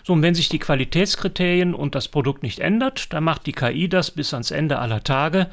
So, 0.04 0.12
und 0.12 0.23
wenn 0.23 0.35
sich 0.35 0.50
die 0.50 0.58
Qualitätskriterien 0.58 1.75
und 1.75 1.94
das 1.94 2.08
Produkt 2.08 2.42
nicht 2.42 2.58
ändert, 2.58 3.12
dann 3.14 3.25
macht 3.25 3.47
die 3.47 3.52
KI 3.52 3.88
das 3.88 4.11
bis 4.11 4.35
ans 4.35 4.50
Ende 4.50 4.78
aller 4.78 5.02
Tage, 5.02 5.49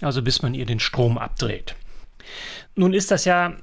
also 0.00 0.20
bis 0.20 0.42
man 0.42 0.54
ihr 0.54 0.66
den 0.66 0.80
Strom 0.80 1.16
abdreht. 1.16 1.76
Nun 2.78 2.94
ist 2.94 3.10
das 3.10 3.24
ja, 3.24 3.54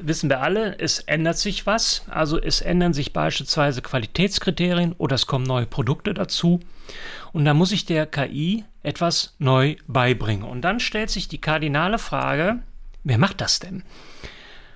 wissen 0.00 0.30
wir 0.30 0.40
alle, 0.40 0.78
es 0.78 1.00
ändert 1.00 1.36
sich 1.36 1.66
was. 1.66 2.06
Also 2.08 2.40
es 2.40 2.62
ändern 2.62 2.94
sich 2.94 3.12
beispielsweise 3.12 3.82
Qualitätskriterien 3.82 4.94
oder 4.94 5.16
es 5.16 5.26
kommen 5.26 5.44
neue 5.44 5.66
Produkte 5.66 6.14
dazu. 6.14 6.60
Und 7.34 7.44
da 7.44 7.52
muss 7.52 7.72
ich 7.72 7.84
der 7.84 8.06
KI 8.06 8.64
etwas 8.82 9.34
neu 9.38 9.76
beibringen. 9.86 10.44
Und 10.44 10.62
dann 10.62 10.80
stellt 10.80 11.10
sich 11.10 11.28
die 11.28 11.42
kardinale 11.42 11.98
Frage, 11.98 12.60
wer 13.02 13.18
macht 13.18 13.42
das 13.42 13.58
denn? 13.58 13.82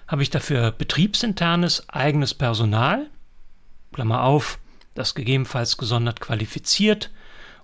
Habe 0.07 0.23
ich 0.23 0.28
dafür 0.28 0.71
betriebsinternes 0.71 1.88
eigenes 1.88 2.35
Personal? 2.35 3.07
Klammer 3.95 4.23
auf, 4.23 4.59
das 4.95 5.14
gegebenenfalls 5.14 5.78
gesondert 5.78 6.21
qualifiziert 6.21 7.11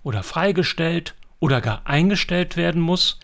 oder 0.02 0.22
freigestellt 0.22 1.14
oder 1.38 1.60
gar 1.60 1.86
eingestellt 1.86 2.56
werden 2.56 2.80
muss? 2.80 3.18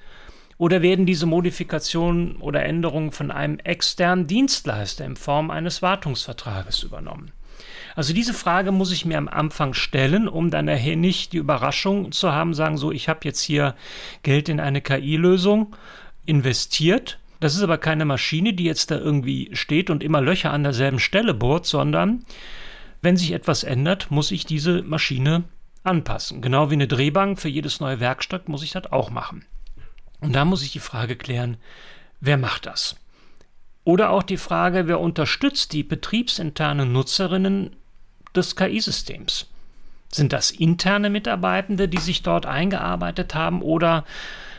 Oder 0.60 0.82
werden 0.82 1.06
diese 1.06 1.24
Modifikationen 1.24 2.36
oder 2.36 2.62
Änderungen 2.62 3.12
von 3.12 3.30
einem 3.30 3.58
externen 3.60 4.26
Dienstleister 4.26 5.06
in 5.06 5.16
Form 5.16 5.50
eines 5.50 5.80
Wartungsvertrages 5.80 6.82
übernommen? 6.82 7.32
Also 7.96 8.12
diese 8.12 8.34
Frage 8.34 8.70
muss 8.70 8.92
ich 8.92 9.06
mir 9.06 9.16
am 9.16 9.28
Anfang 9.28 9.72
stellen, 9.72 10.28
um 10.28 10.50
dann 10.50 10.66
nachher 10.66 10.96
nicht 10.96 11.32
die 11.32 11.38
Überraschung 11.38 12.12
zu 12.12 12.32
haben, 12.32 12.52
sagen 12.52 12.76
so, 12.76 12.92
ich 12.92 13.08
habe 13.08 13.20
jetzt 13.22 13.40
hier 13.40 13.74
Geld 14.22 14.50
in 14.50 14.60
eine 14.60 14.82
KI-Lösung 14.82 15.74
investiert. 16.26 17.18
Das 17.40 17.54
ist 17.54 17.62
aber 17.62 17.78
keine 17.78 18.04
Maschine, 18.04 18.52
die 18.52 18.64
jetzt 18.64 18.90
da 18.90 18.98
irgendwie 18.98 19.48
steht 19.54 19.88
und 19.88 20.04
immer 20.04 20.20
Löcher 20.20 20.52
an 20.52 20.62
derselben 20.62 20.98
Stelle 20.98 21.32
bohrt, 21.32 21.64
sondern 21.64 22.22
wenn 23.00 23.16
sich 23.16 23.32
etwas 23.32 23.64
ändert, 23.64 24.10
muss 24.10 24.30
ich 24.30 24.44
diese 24.44 24.82
Maschine 24.82 25.44
anpassen. 25.84 26.42
Genau 26.42 26.68
wie 26.68 26.74
eine 26.74 26.86
Drehbank 26.86 27.40
für 27.40 27.48
jedes 27.48 27.80
neue 27.80 27.98
Werkstück 27.98 28.46
muss 28.50 28.62
ich 28.62 28.72
das 28.72 28.92
auch 28.92 29.08
machen. 29.08 29.46
Und 30.20 30.34
da 30.34 30.44
muss 30.44 30.62
ich 30.62 30.72
die 30.72 30.80
Frage 30.80 31.16
klären, 31.16 31.56
wer 32.20 32.36
macht 32.36 32.66
das? 32.66 32.96
Oder 33.84 34.10
auch 34.10 34.22
die 34.22 34.36
Frage, 34.36 34.86
wer 34.86 35.00
unterstützt 35.00 35.72
die 35.72 35.82
betriebsinternen 35.82 36.92
Nutzerinnen 36.92 37.76
des 38.34 38.56
KI-Systems? 38.56 39.46
Sind 40.12 40.32
das 40.32 40.50
interne 40.50 41.08
Mitarbeitende, 41.08 41.88
die 41.88 41.98
sich 41.98 42.22
dort 42.22 42.44
eingearbeitet 42.44 43.34
haben 43.34 43.62
oder 43.62 44.04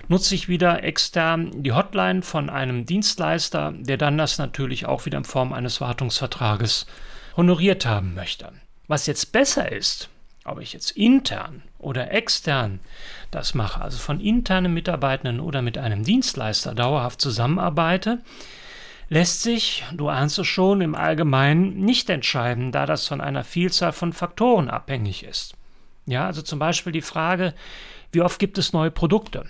nutze 0.07 0.33
ich 0.33 0.49
wieder 0.49 0.83
extern 0.83 1.63
die 1.63 1.73
Hotline 1.73 2.21
von 2.21 2.49
einem 2.49 2.85
Dienstleister, 2.85 3.73
der 3.77 3.97
dann 3.97 4.17
das 4.17 4.37
natürlich 4.37 4.85
auch 4.85 5.05
wieder 5.05 5.19
in 5.19 5.23
Form 5.23 5.53
eines 5.53 5.81
Wartungsvertrages 5.81 6.85
honoriert 7.37 7.85
haben 7.85 8.13
möchte? 8.13 8.51
Was 8.87 9.05
jetzt 9.05 9.31
besser 9.31 9.71
ist, 9.71 10.09
ob 10.45 10.59
ich 10.59 10.73
jetzt 10.73 10.91
intern 10.91 11.61
oder 11.77 12.11
extern 12.11 12.79
das 13.29 13.53
mache, 13.53 13.81
also 13.81 13.97
von 13.97 14.19
internen 14.19 14.73
Mitarbeitenden 14.73 15.39
oder 15.39 15.61
mit 15.61 15.77
einem 15.77 16.03
Dienstleister 16.03 16.73
dauerhaft 16.73 17.21
zusammenarbeite, 17.21 18.19
lässt 19.09 19.41
sich, 19.41 19.83
du 19.93 20.09
ahnst 20.09 20.39
es 20.39 20.47
schon, 20.47 20.81
im 20.81 20.95
Allgemeinen 20.95 21.79
nicht 21.79 22.09
entscheiden, 22.09 22.71
da 22.71 22.85
das 22.85 23.07
von 23.07 23.21
einer 23.21 23.43
Vielzahl 23.43 23.91
von 23.91 24.13
Faktoren 24.13 24.69
abhängig 24.69 25.23
ist. 25.23 25.55
Ja, 26.05 26.25
also 26.25 26.41
zum 26.41 26.59
Beispiel 26.59 26.93
die 26.93 27.01
Frage, 27.01 27.53
wie 28.11 28.21
oft 28.21 28.39
gibt 28.39 28.57
es 28.57 28.73
neue 28.73 28.91
Produkte? 28.91 29.45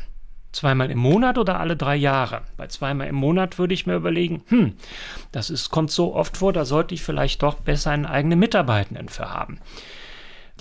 Zweimal 0.51 0.91
im 0.91 0.97
Monat 0.97 1.37
oder 1.37 1.59
alle 1.59 1.77
drei 1.77 1.95
Jahre? 1.95 2.41
Bei 2.57 2.67
zweimal 2.67 3.07
im 3.07 3.15
Monat 3.15 3.57
würde 3.57 3.73
ich 3.73 3.85
mir 3.85 3.95
überlegen, 3.95 4.43
hm, 4.47 4.75
das 5.31 5.49
ist, 5.49 5.69
kommt 5.69 5.91
so 5.91 6.13
oft 6.13 6.37
vor, 6.37 6.51
da 6.51 6.65
sollte 6.65 6.93
ich 6.93 7.03
vielleicht 7.03 7.41
doch 7.41 7.55
besser 7.55 7.91
einen 7.91 8.05
eigenen 8.05 8.39
Mitarbeitenden 8.39 9.07
für 9.07 9.29
haben. 9.29 9.59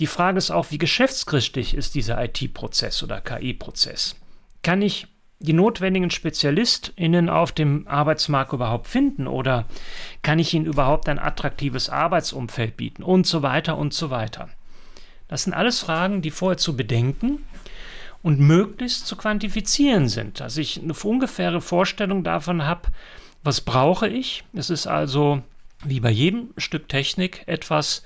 Die 0.01 0.07
Frage 0.07 0.39
ist 0.39 0.49
auch, 0.49 0.71
wie 0.71 0.79
geschäftskrichtig 0.79 1.75
ist 1.75 1.93
dieser 1.93 2.23
IT-Prozess 2.23 3.03
oder 3.03 3.21
KI-Prozess? 3.21 4.15
Kann 4.63 4.81
ich 4.81 5.05
die 5.37 5.53
notwendigen 5.53 6.09
SpezialistInnen 6.09 7.29
auf 7.29 7.51
dem 7.51 7.87
Arbeitsmarkt 7.87 8.51
überhaupt 8.51 8.87
finden 8.87 9.27
oder 9.27 9.67
kann 10.23 10.39
ich 10.39 10.55
ihnen 10.55 10.65
überhaupt 10.65 11.07
ein 11.07 11.19
attraktives 11.19 11.89
Arbeitsumfeld 11.89 12.77
bieten 12.77 13.03
und 13.03 13.27
so 13.27 13.43
weiter 13.43 13.77
und 13.77 13.93
so 13.93 14.09
weiter. 14.09 14.49
Das 15.27 15.43
sind 15.43 15.53
alles 15.53 15.81
Fragen, 15.81 16.23
die 16.23 16.31
vorher 16.31 16.57
zu 16.57 16.75
bedenken 16.75 17.45
und 18.23 18.39
möglichst 18.39 19.05
zu 19.05 19.15
quantifizieren 19.15 20.09
sind, 20.09 20.39
dass 20.39 20.57
ich 20.57 20.81
eine 20.81 20.93
ungefähre 20.93 21.61
Vorstellung 21.61 22.23
davon 22.23 22.65
habe, 22.65 22.89
was 23.43 23.61
brauche 23.61 24.07
ich. 24.07 24.45
Es 24.53 24.71
ist 24.71 24.87
also 24.87 25.43
wie 25.83 25.99
bei 25.99 26.09
jedem 26.09 26.49
Stück 26.57 26.89
Technik 26.89 27.43
etwas, 27.45 28.03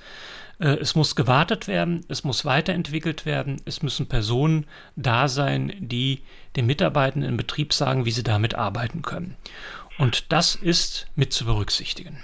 es 0.59 0.95
muss 0.95 1.15
gewartet 1.15 1.67
werden, 1.67 2.05
es 2.07 2.23
muss 2.23 2.45
weiterentwickelt 2.45 3.25
werden, 3.25 3.61
es 3.65 3.81
müssen 3.81 4.07
Personen 4.07 4.65
da 4.95 5.27
sein, 5.27 5.73
die 5.79 6.21
den 6.55 6.65
Mitarbeitenden 6.65 7.29
im 7.29 7.37
Betrieb 7.37 7.73
sagen, 7.73 8.05
wie 8.05 8.11
sie 8.11 8.23
damit 8.23 8.55
arbeiten 8.55 9.01
können. 9.01 9.35
Und 9.97 10.31
das 10.31 10.55
ist 10.55 11.07
mit 11.15 11.33
zu 11.33 11.45
berücksichtigen. 11.45 12.17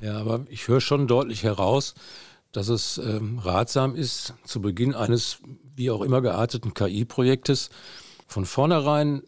Ja, 0.00 0.18
aber 0.18 0.44
ich 0.48 0.66
höre 0.68 0.80
schon 0.80 1.06
deutlich 1.06 1.44
heraus, 1.44 1.94
dass 2.50 2.68
es 2.68 2.98
ähm, 2.98 3.38
ratsam 3.38 3.94
ist, 3.94 4.34
zu 4.44 4.60
Beginn 4.60 4.94
eines 4.94 5.38
wie 5.74 5.90
auch 5.90 6.02
immer 6.02 6.20
gearteten 6.20 6.74
KI-Projektes 6.74 7.70
von 8.26 8.44
vornherein 8.44 9.22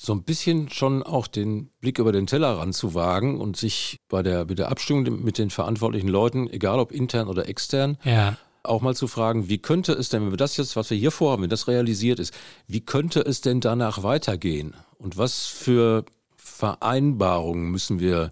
so 0.00 0.12
ein 0.12 0.22
bisschen 0.22 0.70
schon 0.70 1.02
auch 1.02 1.26
den 1.26 1.70
Blick 1.80 1.98
über 1.98 2.12
den 2.12 2.28
Tellerrand 2.28 2.72
zu 2.72 2.94
wagen 2.94 3.40
und 3.40 3.56
sich 3.56 3.98
bei 4.08 4.22
der, 4.22 4.44
mit 4.44 4.60
der 4.60 4.70
Abstimmung 4.70 5.24
mit 5.24 5.38
den 5.38 5.50
verantwortlichen 5.50 6.08
Leuten, 6.08 6.48
egal 6.48 6.78
ob 6.78 6.92
intern 6.92 7.26
oder 7.26 7.48
extern, 7.48 7.98
ja. 8.04 8.36
auch 8.62 8.80
mal 8.80 8.94
zu 8.94 9.08
fragen, 9.08 9.48
wie 9.48 9.58
könnte 9.58 9.92
es 9.92 10.08
denn, 10.08 10.22
wenn 10.22 10.30
wir 10.30 10.36
das 10.36 10.56
jetzt, 10.56 10.76
was 10.76 10.90
wir 10.90 10.96
hier 10.96 11.10
vorhaben, 11.10 11.42
wenn 11.42 11.50
das 11.50 11.66
realisiert 11.66 12.20
ist, 12.20 12.32
wie 12.68 12.80
könnte 12.80 13.22
es 13.22 13.40
denn 13.40 13.60
danach 13.60 14.04
weitergehen? 14.04 14.74
Und 14.98 15.18
was 15.18 15.46
für 15.46 16.04
Vereinbarungen 16.36 17.68
müssen 17.68 17.98
wir 17.98 18.30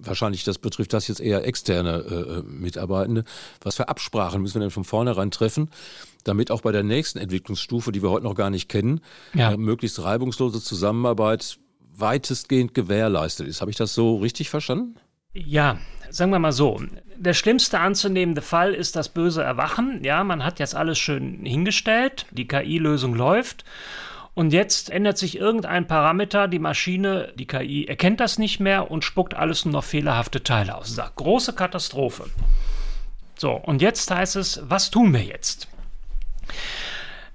wahrscheinlich 0.00 0.44
das 0.44 0.58
betrifft 0.58 0.92
das 0.92 1.08
jetzt 1.08 1.20
eher 1.20 1.46
externe 1.46 1.98
äh, 1.98 2.42
Mitarbeitende. 2.42 3.24
Was 3.62 3.76
für 3.76 3.88
Absprachen 3.88 4.42
müssen 4.42 4.56
wir 4.56 4.60
denn 4.60 4.70
von 4.70 4.84
vornherein 4.84 5.30
treffen, 5.30 5.70
damit 6.24 6.50
auch 6.50 6.62
bei 6.62 6.72
der 6.72 6.82
nächsten 6.82 7.18
Entwicklungsstufe, 7.18 7.92
die 7.92 8.02
wir 8.02 8.10
heute 8.10 8.24
noch 8.24 8.34
gar 8.34 8.50
nicht 8.50 8.68
kennen, 8.68 9.00
ja. 9.34 9.52
äh, 9.52 9.56
möglichst 9.56 10.02
reibungslose 10.02 10.62
Zusammenarbeit 10.62 11.58
weitestgehend 11.96 12.74
gewährleistet 12.74 13.46
ist. 13.46 13.60
Habe 13.60 13.70
ich 13.70 13.76
das 13.76 13.94
so 13.94 14.16
richtig 14.16 14.50
verstanden? 14.50 14.96
Ja, 15.32 15.78
sagen 16.10 16.30
wir 16.30 16.38
mal 16.38 16.52
so. 16.52 16.80
Der 17.16 17.34
schlimmste 17.34 17.80
anzunehmende 17.80 18.42
Fall 18.42 18.72
ist 18.74 18.96
das 18.96 19.08
böse 19.08 19.42
Erwachen. 19.42 20.02
Ja, 20.04 20.24
man 20.24 20.44
hat 20.44 20.58
jetzt 20.58 20.74
alles 20.74 20.98
schön 20.98 21.44
hingestellt, 21.44 22.26
die 22.30 22.46
KI-Lösung 22.46 23.14
läuft 23.14 23.64
und 24.34 24.52
jetzt 24.52 24.90
ändert 24.90 25.16
sich 25.16 25.38
irgendein 25.38 25.86
Parameter, 25.86 26.48
die 26.48 26.58
Maschine, 26.58 27.32
die 27.36 27.46
KI 27.46 27.86
erkennt 27.86 28.20
das 28.20 28.38
nicht 28.38 28.58
mehr 28.58 28.90
und 28.90 29.04
spuckt 29.04 29.34
alles 29.34 29.64
nur 29.64 29.72
noch 29.72 29.84
fehlerhafte 29.84 30.42
Teile 30.42 30.74
aus. 30.74 30.94
Sagt, 30.94 31.16
große 31.16 31.52
Katastrophe. 31.52 32.24
So, 33.36 33.52
und 33.52 33.80
jetzt 33.80 34.10
heißt 34.10 34.36
es, 34.36 34.60
was 34.64 34.90
tun 34.90 35.12
wir 35.12 35.22
jetzt? 35.22 35.68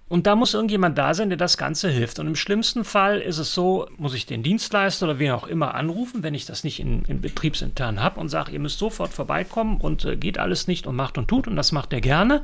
Und 0.09 0.25
da 0.25 0.35
muss 0.35 0.55
irgendjemand 0.55 0.97
da 0.97 1.13
sein, 1.13 1.29
der 1.29 1.37
das 1.37 1.55
Ganze 1.55 1.87
hilft. 1.87 2.17
Und 2.17 2.25
im 2.25 2.35
schlimmsten 2.35 2.83
Fall 2.83 3.19
ist 3.19 3.37
es 3.37 3.53
so, 3.53 3.87
muss 3.97 4.15
ich 4.15 4.25
den 4.25 4.41
Dienstleister 4.41 5.05
oder 5.05 5.19
wen 5.19 5.31
auch 5.31 5.45
immer 5.45 5.75
anrufen, 5.75 6.23
wenn 6.23 6.33
ich 6.33 6.47
das 6.47 6.63
nicht 6.63 6.79
in, 6.79 7.03
in 7.03 7.21
betriebsintern 7.21 8.01
habe 8.01 8.19
und 8.19 8.27
sage, 8.27 8.51
ihr 8.51 8.59
müsst 8.59 8.79
sofort 8.79 9.13
vorbeikommen 9.13 9.77
und 9.77 10.05
äh, 10.05 10.17
geht 10.17 10.39
alles 10.39 10.67
nicht 10.67 10.87
und 10.87 10.95
macht 10.95 11.19
und 11.19 11.27
tut. 11.27 11.47
Und 11.47 11.55
das 11.55 11.71
macht 11.71 11.93
er 11.93 12.01
gerne. 12.01 12.41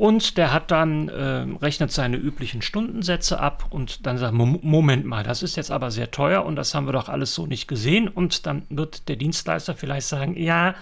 Und 0.00 0.38
der 0.38 0.50
hat 0.50 0.70
dann, 0.70 1.10
äh, 1.10 1.44
rechnet 1.60 1.92
seine 1.92 2.16
üblichen 2.16 2.62
Stundensätze 2.62 3.38
ab 3.38 3.66
und 3.68 4.06
dann 4.06 4.16
sagt, 4.16 4.32
Moment 4.32 5.04
mal, 5.04 5.22
das 5.22 5.42
ist 5.42 5.56
jetzt 5.56 5.70
aber 5.70 5.90
sehr 5.90 6.10
teuer 6.10 6.46
und 6.46 6.56
das 6.56 6.74
haben 6.74 6.86
wir 6.86 6.94
doch 6.94 7.10
alles 7.10 7.34
so 7.34 7.44
nicht 7.44 7.68
gesehen. 7.68 8.08
Und 8.08 8.46
dann 8.46 8.62
wird 8.70 9.10
der 9.10 9.16
Dienstleister 9.16 9.74
vielleicht 9.74 10.06
sagen, 10.06 10.38
ja, 10.38 10.74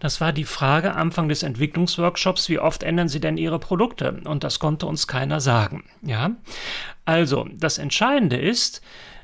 das 0.00 0.20
war 0.20 0.34
die 0.34 0.44
Frage 0.44 0.94
Anfang 0.94 1.30
des 1.30 1.44
Entwicklungsworkshops, 1.44 2.50
wie 2.50 2.58
oft 2.58 2.82
ändern 2.82 3.08
Sie 3.08 3.20
denn 3.20 3.38
Ihre 3.38 3.58
Produkte? 3.58 4.20
Und 4.26 4.44
das 4.44 4.58
konnte 4.58 4.84
uns 4.84 5.06
keiner 5.06 5.40
sagen. 5.40 5.84
Ja? 6.02 6.32
Also, 7.06 7.48
das 7.50 7.78
Entscheidende 7.78 8.36
ist, 8.36 8.82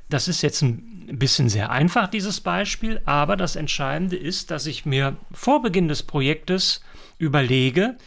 das 0.09 0.27
ist 0.27 0.41
jetzt 0.41 0.63
ein 0.63 1.19
bisschen 1.19 1.51
sehr 1.51 1.69
einfach, 1.69 2.09
dieses 2.09 2.41
Beispiel, 2.41 3.03
aber 3.05 3.37
das 3.37 3.57
Entscheidende 3.57 4.17
ist, 4.17 4.51
dass 4.51 4.65
ich 4.65 4.87
mir 4.87 5.19
vor 5.33 5.61
Beginn 5.61 5.89
des 5.89 6.03
Projektes 6.03 6.81
überlege, 7.19 7.99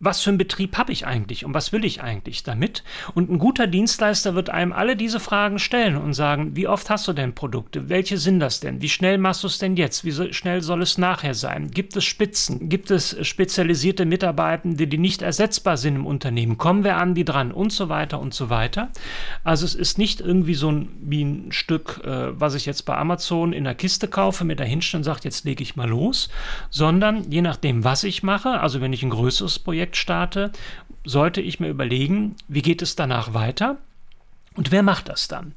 was 0.00 0.22
für 0.22 0.30
einen 0.30 0.38
Betrieb 0.38 0.78
habe 0.78 0.92
ich 0.92 1.06
eigentlich 1.06 1.44
und 1.44 1.54
was 1.54 1.72
will 1.72 1.84
ich 1.84 2.02
eigentlich 2.02 2.44
damit? 2.44 2.84
Und 3.14 3.30
ein 3.30 3.38
guter 3.38 3.66
Dienstleister 3.66 4.34
wird 4.34 4.48
einem 4.48 4.72
alle 4.72 4.94
diese 4.94 5.18
Fragen 5.18 5.58
stellen 5.58 5.96
und 5.96 6.14
sagen, 6.14 6.54
wie 6.54 6.68
oft 6.68 6.88
hast 6.88 7.08
du 7.08 7.12
denn 7.12 7.34
Produkte? 7.34 7.88
Welche 7.88 8.16
sind 8.16 8.38
das 8.38 8.60
denn? 8.60 8.80
Wie 8.80 8.88
schnell 8.88 9.18
machst 9.18 9.42
du 9.42 9.48
es 9.48 9.58
denn 9.58 9.76
jetzt? 9.76 10.04
Wie 10.04 10.32
schnell 10.32 10.62
soll 10.62 10.82
es 10.82 10.98
nachher 10.98 11.34
sein? 11.34 11.70
Gibt 11.70 11.96
es 11.96 12.04
Spitzen? 12.04 12.68
Gibt 12.68 12.92
es 12.92 13.16
spezialisierte 13.26 14.04
Mitarbeitende, 14.04 14.86
die 14.86 14.98
nicht 14.98 15.22
ersetzbar 15.22 15.76
sind 15.76 15.96
im 15.96 16.06
Unternehmen? 16.06 16.58
Kommen 16.58 16.84
wir 16.84 16.96
an 16.96 17.14
die 17.14 17.24
dran? 17.24 17.50
Und 17.50 17.72
so 17.72 17.88
weiter 17.88 18.20
und 18.20 18.34
so 18.34 18.50
weiter. 18.50 18.90
Also 19.42 19.64
es 19.64 19.74
ist 19.74 19.98
nicht 19.98 20.20
irgendwie 20.20 20.54
so 20.54 20.70
ein, 20.70 20.90
wie 21.00 21.24
ein 21.24 21.50
Stück, 21.50 22.00
äh, 22.04 22.38
was 22.38 22.54
ich 22.54 22.66
jetzt 22.66 22.82
bei 22.82 22.96
Amazon 22.96 23.52
in 23.52 23.64
der 23.64 23.74
Kiste 23.74 24.06
kaufe, 24.06 24.44
mir 24.44 24.54
da 24.54 24.64
hinstelle 24.64 25.00
und 25.00 25.04
sage, 25.04 25.20
jetzt 25.24 25.44
lege 25.44 25.62
ich 25.62 25.74
mal 25.74 25.88
los, 25.88 26.28
sondern 26.70 27.30
je 27.30 27.42
nachdem, 27.42 27.82
was 27.82 28.04
ich 28.04 28.22
mache, 28.22 28.60
also 28.60 28.80
wenn 28.80 28.92
ich 28.92 29.02
ein 29.02 29.10
größeres 29.10 29.58
Projekt 29.58 29.87
Projekt 29.88 29.96
starte, 29.96 30.52
sollte 31.04 31.40
ich 31.40 31.60
mir 31.60 31.68
überlegen, 31.68 32.36
wie 32.48 32.62
geht 32.62 32.82
es 32.82 32.96
danach 32.96 33.32
weiter? 33.32 33.78
Und 34.54 34.72
wer 34.72 34.82
macht 34.82 35.08
das 35.08 35.28
dann? 35.28 35.54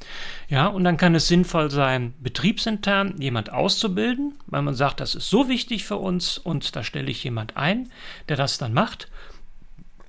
Ja, 0.48 0.68
und 0.68 0.84
dann 0.84 0.98
kann 0.98 1.16
es 1.16 1.28
sinnvoll 1.28 1.72
sein, 1.72 2.14
betriebsintern 2.20 3.20
jemand 3.20 3.52
auszubilden, 3.52 4.36
weil 4.46 4.62
man 4.62 4.76
sagt, 4.76 5.00
das 5.00 5.16
ist 5.16 5.30
so 5.30 5.50
wichtig 5.50 5.86
für 5.86 5.98
uns 5.98 6.38
und 6.38 6.76
da 6.76 6.84
stelle 6.84 7.10
ich 7.10 7.24
jemand 7.24 7.58
ein, 7.58 7.92
der 8.30 8.38
das 8.38 8.58
dann 8.58 8.74
macht. 8.74 9.10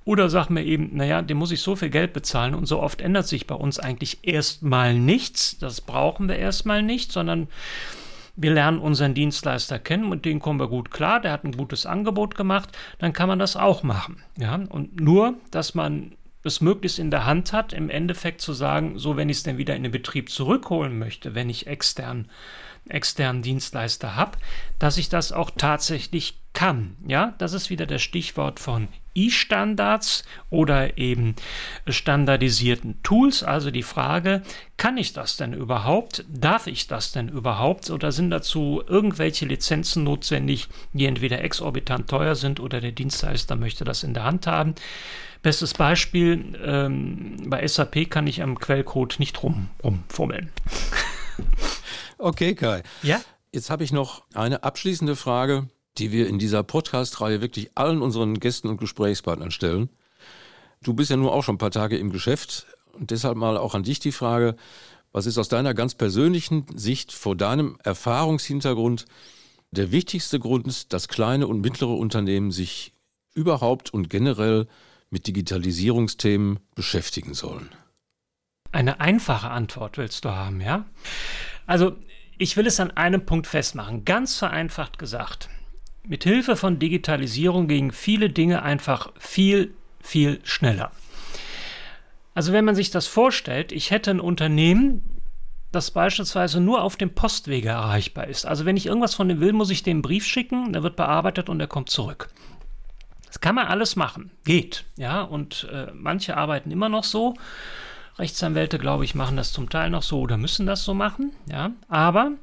Oder 0.05 0.29
sagt 0.29 0.49
mir 0.49 0.63
eben, 0.63 0.95
naja, 0.95 1.21
dem 1.21 1.37
muss 1.37 1.51
ich 1.51 1.61
so 1.61 1.75
viel 1.75 1.89
Geld 1.89 2.13
bezahlen 2.13 2.53
und 2.53 2.65
so 2.65 2.79
oft 2.79 3.01
ändert 3.01 3.27
sich 3.27 3.47
bei 3.47 3.55
uns 3.55 3.79
eigentlich 3.79 4.19
erstmal 4.21 4.93
nichts. 4.93 5.57
Das 5.57 5.81
brauchen 5.81 6.29
wir 6.29 6.35
erstmal 6.35 6.83
nicht, 6.83 7.11
sondern 7.11 7.47
wir 8.35 8.51
lernen 8.51 8.79
unseren 8.79 9.13
Dienstleister 9.13 9.79
kennen, 9.79 10.09
mit 10.09 10.25
dem 10.25 10.39
kommen 10.39 10.59
wir 10.59 10.67
gut 10.67 10.91
klar, 10.91 11.19
der 11.19 11.31
hat 11.31 11.43
ein 11.43 11.55
gutes 11.55 11.85
Angebot 11.85 12.35
gemacht, 12.35 12.75
dann 12.97 13.13
kann 13.13 13.27
man 13.27 13.39
das 13.39 13.55
auch 13.55 13.83
machen. 13.83 14.23
Ja? 14.37 14.55
Und 14.55 14.99
nur, 14.99 15.35
dass 15.51 15.75
man 15.75 16.15
es 16.43 16.59
möglichst 16.59 16.99
in 16.99 17.11
der 17.11 17.25
Hand 17.25 17.53
hat, 17.53 17.73
im 17.73 17.89
Endeffekt 17.89 18.41
zu 18.41 18.53
sagen, 18.53 18.97
so 18.97 19.15
wenn 19.15 19.29
ich 19.29 19.37
es 19.37 19.43
denn 19.43 19.57
wieder 19.57 19.75
in 19.75 19.83
den 19.83 19.91
Betrieb 19.91 20.29
zurückholen 20.29 20.97
möchte, 20.97 21.35
wenn 21.35 21.49
ich 21.49 21.67
extern 21.67 22.27
externen 22.89 23.41
Dienstleister 23.41 24.17
habe, 24.17 24.37
dass 24.77 24.97
ich 24.97 25.07
das 25.07 25.31
auch 25.31 25.51
tatsächlich 25.51 26.42
kann. 26.53 26.95
Ja, 27.07 27.33
das 27.39 27.53
ist 27.53 27.69
wieder 27.69 27.85
das 27.85 28.01
Stichwort 28.01 28.59
von 28.59 28.87
E-Standards 29.15 30.23
oder 30.49 30.97
eben 30.97 31.35
standardisierten 31.87 33.01
Tools. 33.03 33.43
Also 33.43 33.71
die 33.71 33.83
Frage, 33.83 34.41
kann 34.77 34.97
ich 34.97 35.13
das 35.13 35.37
denn 35.37 35.53
überhaupt? 35.53 36.25
Darf 36.27 36.67
ich 36.67 36.87
das 36.87 37.11
denn 37.11 37.29
überhaupt? 37.29 37.89
Oder 37.89 38.11
sind 38.11 38.29
dazu 38.29 38.83
irgendwelche 38.87 39.45
Lizenzen 39.45 40.03
notwendig, 40.03 40.67
die 40.93 41.05
entweder 41.05 41.43
exorbitant 41.43 42.09
teuer 42.09 42.35
sind 42.35 42.59
oder 42.59 42.81
der 42.81 42.91
Dienstleister 42.91 43.55
möchte 43.55 43.83
das 43.83 44.03
in 44.03 44.13
der 44.13 44.23
Hand 44.23 44.47
haben? 44.47 44.75
Bestes 45.41 45.73
Beispiel, 45.73 46.57
ähm, 46.63 47.37
bei 47.47 47.67
SAP 47.67 48.09
kann 48.09 48.27
ich 48.27 48.41
am 48.41 48.57
Quellcode 48.57 49.19
nicht 49.19 49.43
rum, 49.43 49.69
rumfummeln. 49.83 50.51
Okay, 52.19 52.55
Kai. 52.55 52.83
Ja? 53.01 53.19
Jetzt 53.51 53.69
habe 53.69 53.83
ich 53.83 53.91
noch 53.91 54.23
eine 54.33 54.63
abschließende 54.63 55.17
Frage, 55.17 55.67
die 55.97 56.11
wir 56.11 56.27
in 56.27 56.39
dieser 56.39 56.63
Podcast-Reihe 56.63 57.41
wirklich 57.41 57.71
allen 57.75 58.01
unseren 58.01 58.39
Gästen 58.39 58.67
und 58.67 58.77
Gesprächspartnern 58.77 59.51
stellen. 59.51 59.89
Du 60.81 60.93
bist 60.93 61.11
ja 61.11 61.17
nur 61.17 61.33
auch 61.33 61.43
schon 61.43 61.55
ein 61.55 61.59
paar 61.59 61.71
Tage 61.71 61.97
im 61.97 62.11
Geschäft 62.11 62.67
und 62.93 63.11
deshalb 63.11 63.37
mal 63.37 63.57
auch 63.57 63.75
an 63.75 63.83
dich 63.83 63.99
die 63.99 64.11
Frage, 64.11 64.55
was 65.11 65.27
ist 65.27 65.37
aus 65.37 65.47
deiner 65.47 65.73
ganz 65.73 65.93
persönlichen 65.93 66.65
Sicht 66.75 67.11
vor 67.11 67.35
deinem 67.35 67.77
Erfahrungshintergrund 67.83 69.05
der 69.71 69.91
wichtigste 69.91 70.39
Grund, 70.39 70.91
dass 70.91 71.07
kleine 71.07 71.47
und 71.47 71.61
mittlere 71.61 71.95
Unternehmen 71.95 72.51
sich 72.51 72.93
überhaupt 73.33 73.93
und 73.93 74.09
generell 74.09 74.67
mit 75.09 75.27
Digitalisierungsthemen 75.27 76.59
beschäftigen 76.75 77.33
sollen? 77.35 77.69
Eine 78.71 78.99
einfache 78.99 79.51
Antwort 79.51 79.97
willst 79.99 80.25
du 80.25 80.29
haben, 80.29 80.59
ja? 80.59 80.85
Also, 81.67 81.95
ich 82.39 82.57
will 82.57 82.65
es 82.65 82.79
an 82.79 82.91
einem 82.91 83.25
Punkt 83.25 83.45
festmachen. 83.45 84.05
Ganz 84.05 84.35
vereinfacht 84.35 84.97
gesagt. 84.97 85.47
Mit 86.05 86.25
Hilfe 86.25 86.57
von 86.57 86.79
Digitalisierung 86.79 87.67
gingen 87.67 87.91
viele 87.91 88.29
Dinge 88.29 88.63
einfach 88.63 89.11
viel, 89.17 89.73
viel 90.01 90.39
schneller. 90.43 90.91
Also 92.35 92.51
wenn 92.51 92.65
man 92.65 92.75
sich 92.75 92.91
das 92.91 93.07
vorstellt, 93.07 93.71
ich 93.71 93.91
hätte 93.91 94.11
ein 94.11 94.19
Unternehmen, 94.19 95.21
das 95.71 95.91
beispielsweise 95.91 96.59
nur 96.59 96.83
auf 96.83 96.97
dem 96.97 97.15
Postwege 97.15 97.69
erreichbar 97.69 98.27
ist. 98.27 98.45
Also 98.45 98.65
wenn 98.65 98.77
ich 98.77 98.85
irgendwas 98.85 99.15
von 99.15 99.29
dem 99.29 99.39
will, 99.39 99.53
muss 99.53 99.69
ich 99.69 99.81
den 99.81 100.01
Brief 100.01 100.25
schicken, 100.25 100.73
der 100.73 100.83
wird 100.83 100.95
bearbeitet 100.95 101.47
und 101.49 101.59
der 101.59 101.67
kommt 101.67 101.89
zurück. 101.89 102.29
Das 103.27 103.39
kann 103.39 103.55
man 103.55 103.67
alles 103.67 103.95
machen, 103.95 104.29
geht, 104.45 104.85
ja. 104.97 105.21
Und 105.21 105.67
äh, 105.71 105.87
manche 105.93 106.37
arbeiten 106.37 106.69
immer 106.69 106.89
noch 106.89 107.03
so. 107.03 107.33
Rechtsanwälte, 108.19 108.77
glaube 108.77 109.05
ich, 109.05 109.15
machen 109.15 109.37
das 109.37 109.51
zum 109.51 109.69
Teil 109.69 109.89
noch 109.89 110.03
so 110.03 110.19
oder 110.19 110.37
müssen 110.37 110.67
das 110.67 110.83
so 110.83 110.93
machen. 110.93 111.31
Ja, 111.49 111.71
aber 111.87 112.33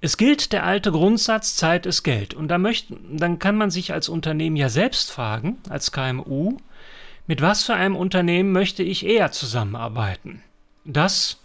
es 0.00 0.16
gilt 0.16 0.52
der 0.52 0.64
alte 0.64 0.92
Grundsatz, 0.92 1.56
Zeit 1.56 1.86
ist 1.86 2.02
Geld. 2.02 2.34
Und 2.34 2.48
da 2.48 2.58
möcht, 2.58 2.86
dann 3.10 3.38
kann 3.38 3.56
man 3.56 3.70
sich 3.70 3.92
als 3.92 4.08
Unternehmen 4.08 4.56
ja 4.56 4.68
selbst 4.68 5.10
fragen, 5.10 5.58
als 5.68 5.92
KMU, 5.92 6.56
mit 7.26 7.42
was 7.42 7.64
für 7.64 7.74
einem 7.74 7.96
Unternehmen 7.96 8.52
möchte 8.52 8.82
ich 8.82 9.06
eher 9.06 9.30
zusammenarbeiten? 9.30 10.42
Das, 10.84 11.40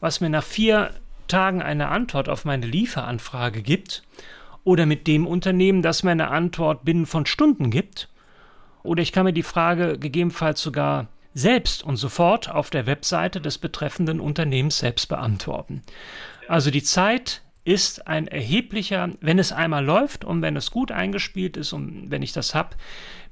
was 0.00 0.20
mir 0.20 0.30
nach 0.30 0.44
vier 0.44 0.92
Tagen 1.28 1.62
eine 1.62 1.88
Antwort 1.88 2.28
auf 2.28 2.44
meine 2.44 2.66
Lieferanfrage 2.66 3.62
gibt, 3.62 4.02
oder 4.66 4.84
mit 4.84 5.06
dem 5.06 5.28
Unternehmen, 5.28 5.80
das 5.80 6.02
mir 6.02 6.10
eine 6.10 6.28
Antwort 6.28 6.84
binnen 6.84 7.06
von 7.06 7.24
Stunden 7.24 7.70
gibt? 7.70 8.08
Oder 8.82 9.00
ich 9.00 9.12
kann 9.12 9.24
mir 9.24 9.32
die 9.32 9.44
Frage 9.44 9.96
gegebenenfalls 9.96 10.60
sogar 10.60 11.06
selbst 11.34 11.84
und 11.84 11.96
sofort 11.96 12.50
auf 12.50 12.70
der 12.70 12.86
Webseite 12.86 13.40
des 13.40 13.58
betreffenden 13.58 14.18
Unternehmens 14.18 14.78
selbst 14.78 15.08
beantworten. 15.08 15.82
Also 16.48 16.72
die 16.72 16.82
Zeit 16.82 17.42
ist 17.66 18.06
ein 18.06 18.28
erheblicher, 18.28 19.10
wenn 19.20 19.40
es 19.40 19.52
einmal 19.52 19.84
läuft 19.84 20.24
und 20.24 20.40
wenn 20.40 20.56
es 20.56 20.70
gut 20.70 20.92
eingespielt 20.92 21.56
ist 21.56 21.72
und 21.72 22.10
wenn 22.10 22.22
ich 22.22 22.32
das 22.32 22.54
habe, 22.54 22.76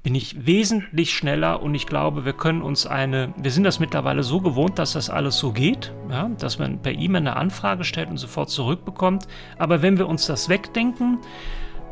bin 0.03 0.14
ich 0.16 0.44
wesentlich 0.44 1.14
schneller 1.14 1.62
und 1.62 1.75
ich 1.75 1.87
glaube, 1.87 2.25
wir 2.25 2.33
können 2.33 2.61
uns 2.61 2.85
eine, 2.85 3.33
wir 3.37 3.53
sind 3.53 3.62
das 3.62 3.79
mittlerweile 3.79 4.25
so 4.25 4.40
gewohnt, 4.40 4.79
dass 4.79 4.92
das 4.92 5.09
alles 5.09 5.38
so 5.38 5.53
geht, 5.53 5.94
ja, 6.11 6.29
dass 6.38 6.59
man 6.59 6.83
per 6.83 6.92
E-Mail 6.92 7.23
eine 7.23 7.37
Anfrage 7.37 7.85
stellt 7.85 8.11
und 8.11 8.18
sofort 8.18 8.51
zurückbekommt. 8.51 9.29
Aber 9.57 9.83
wenn 9.83 9.99
wir 9.99 10.09
uns 10.09 10.27
das 10.27 10.49
wegdenken, 10.49 11.20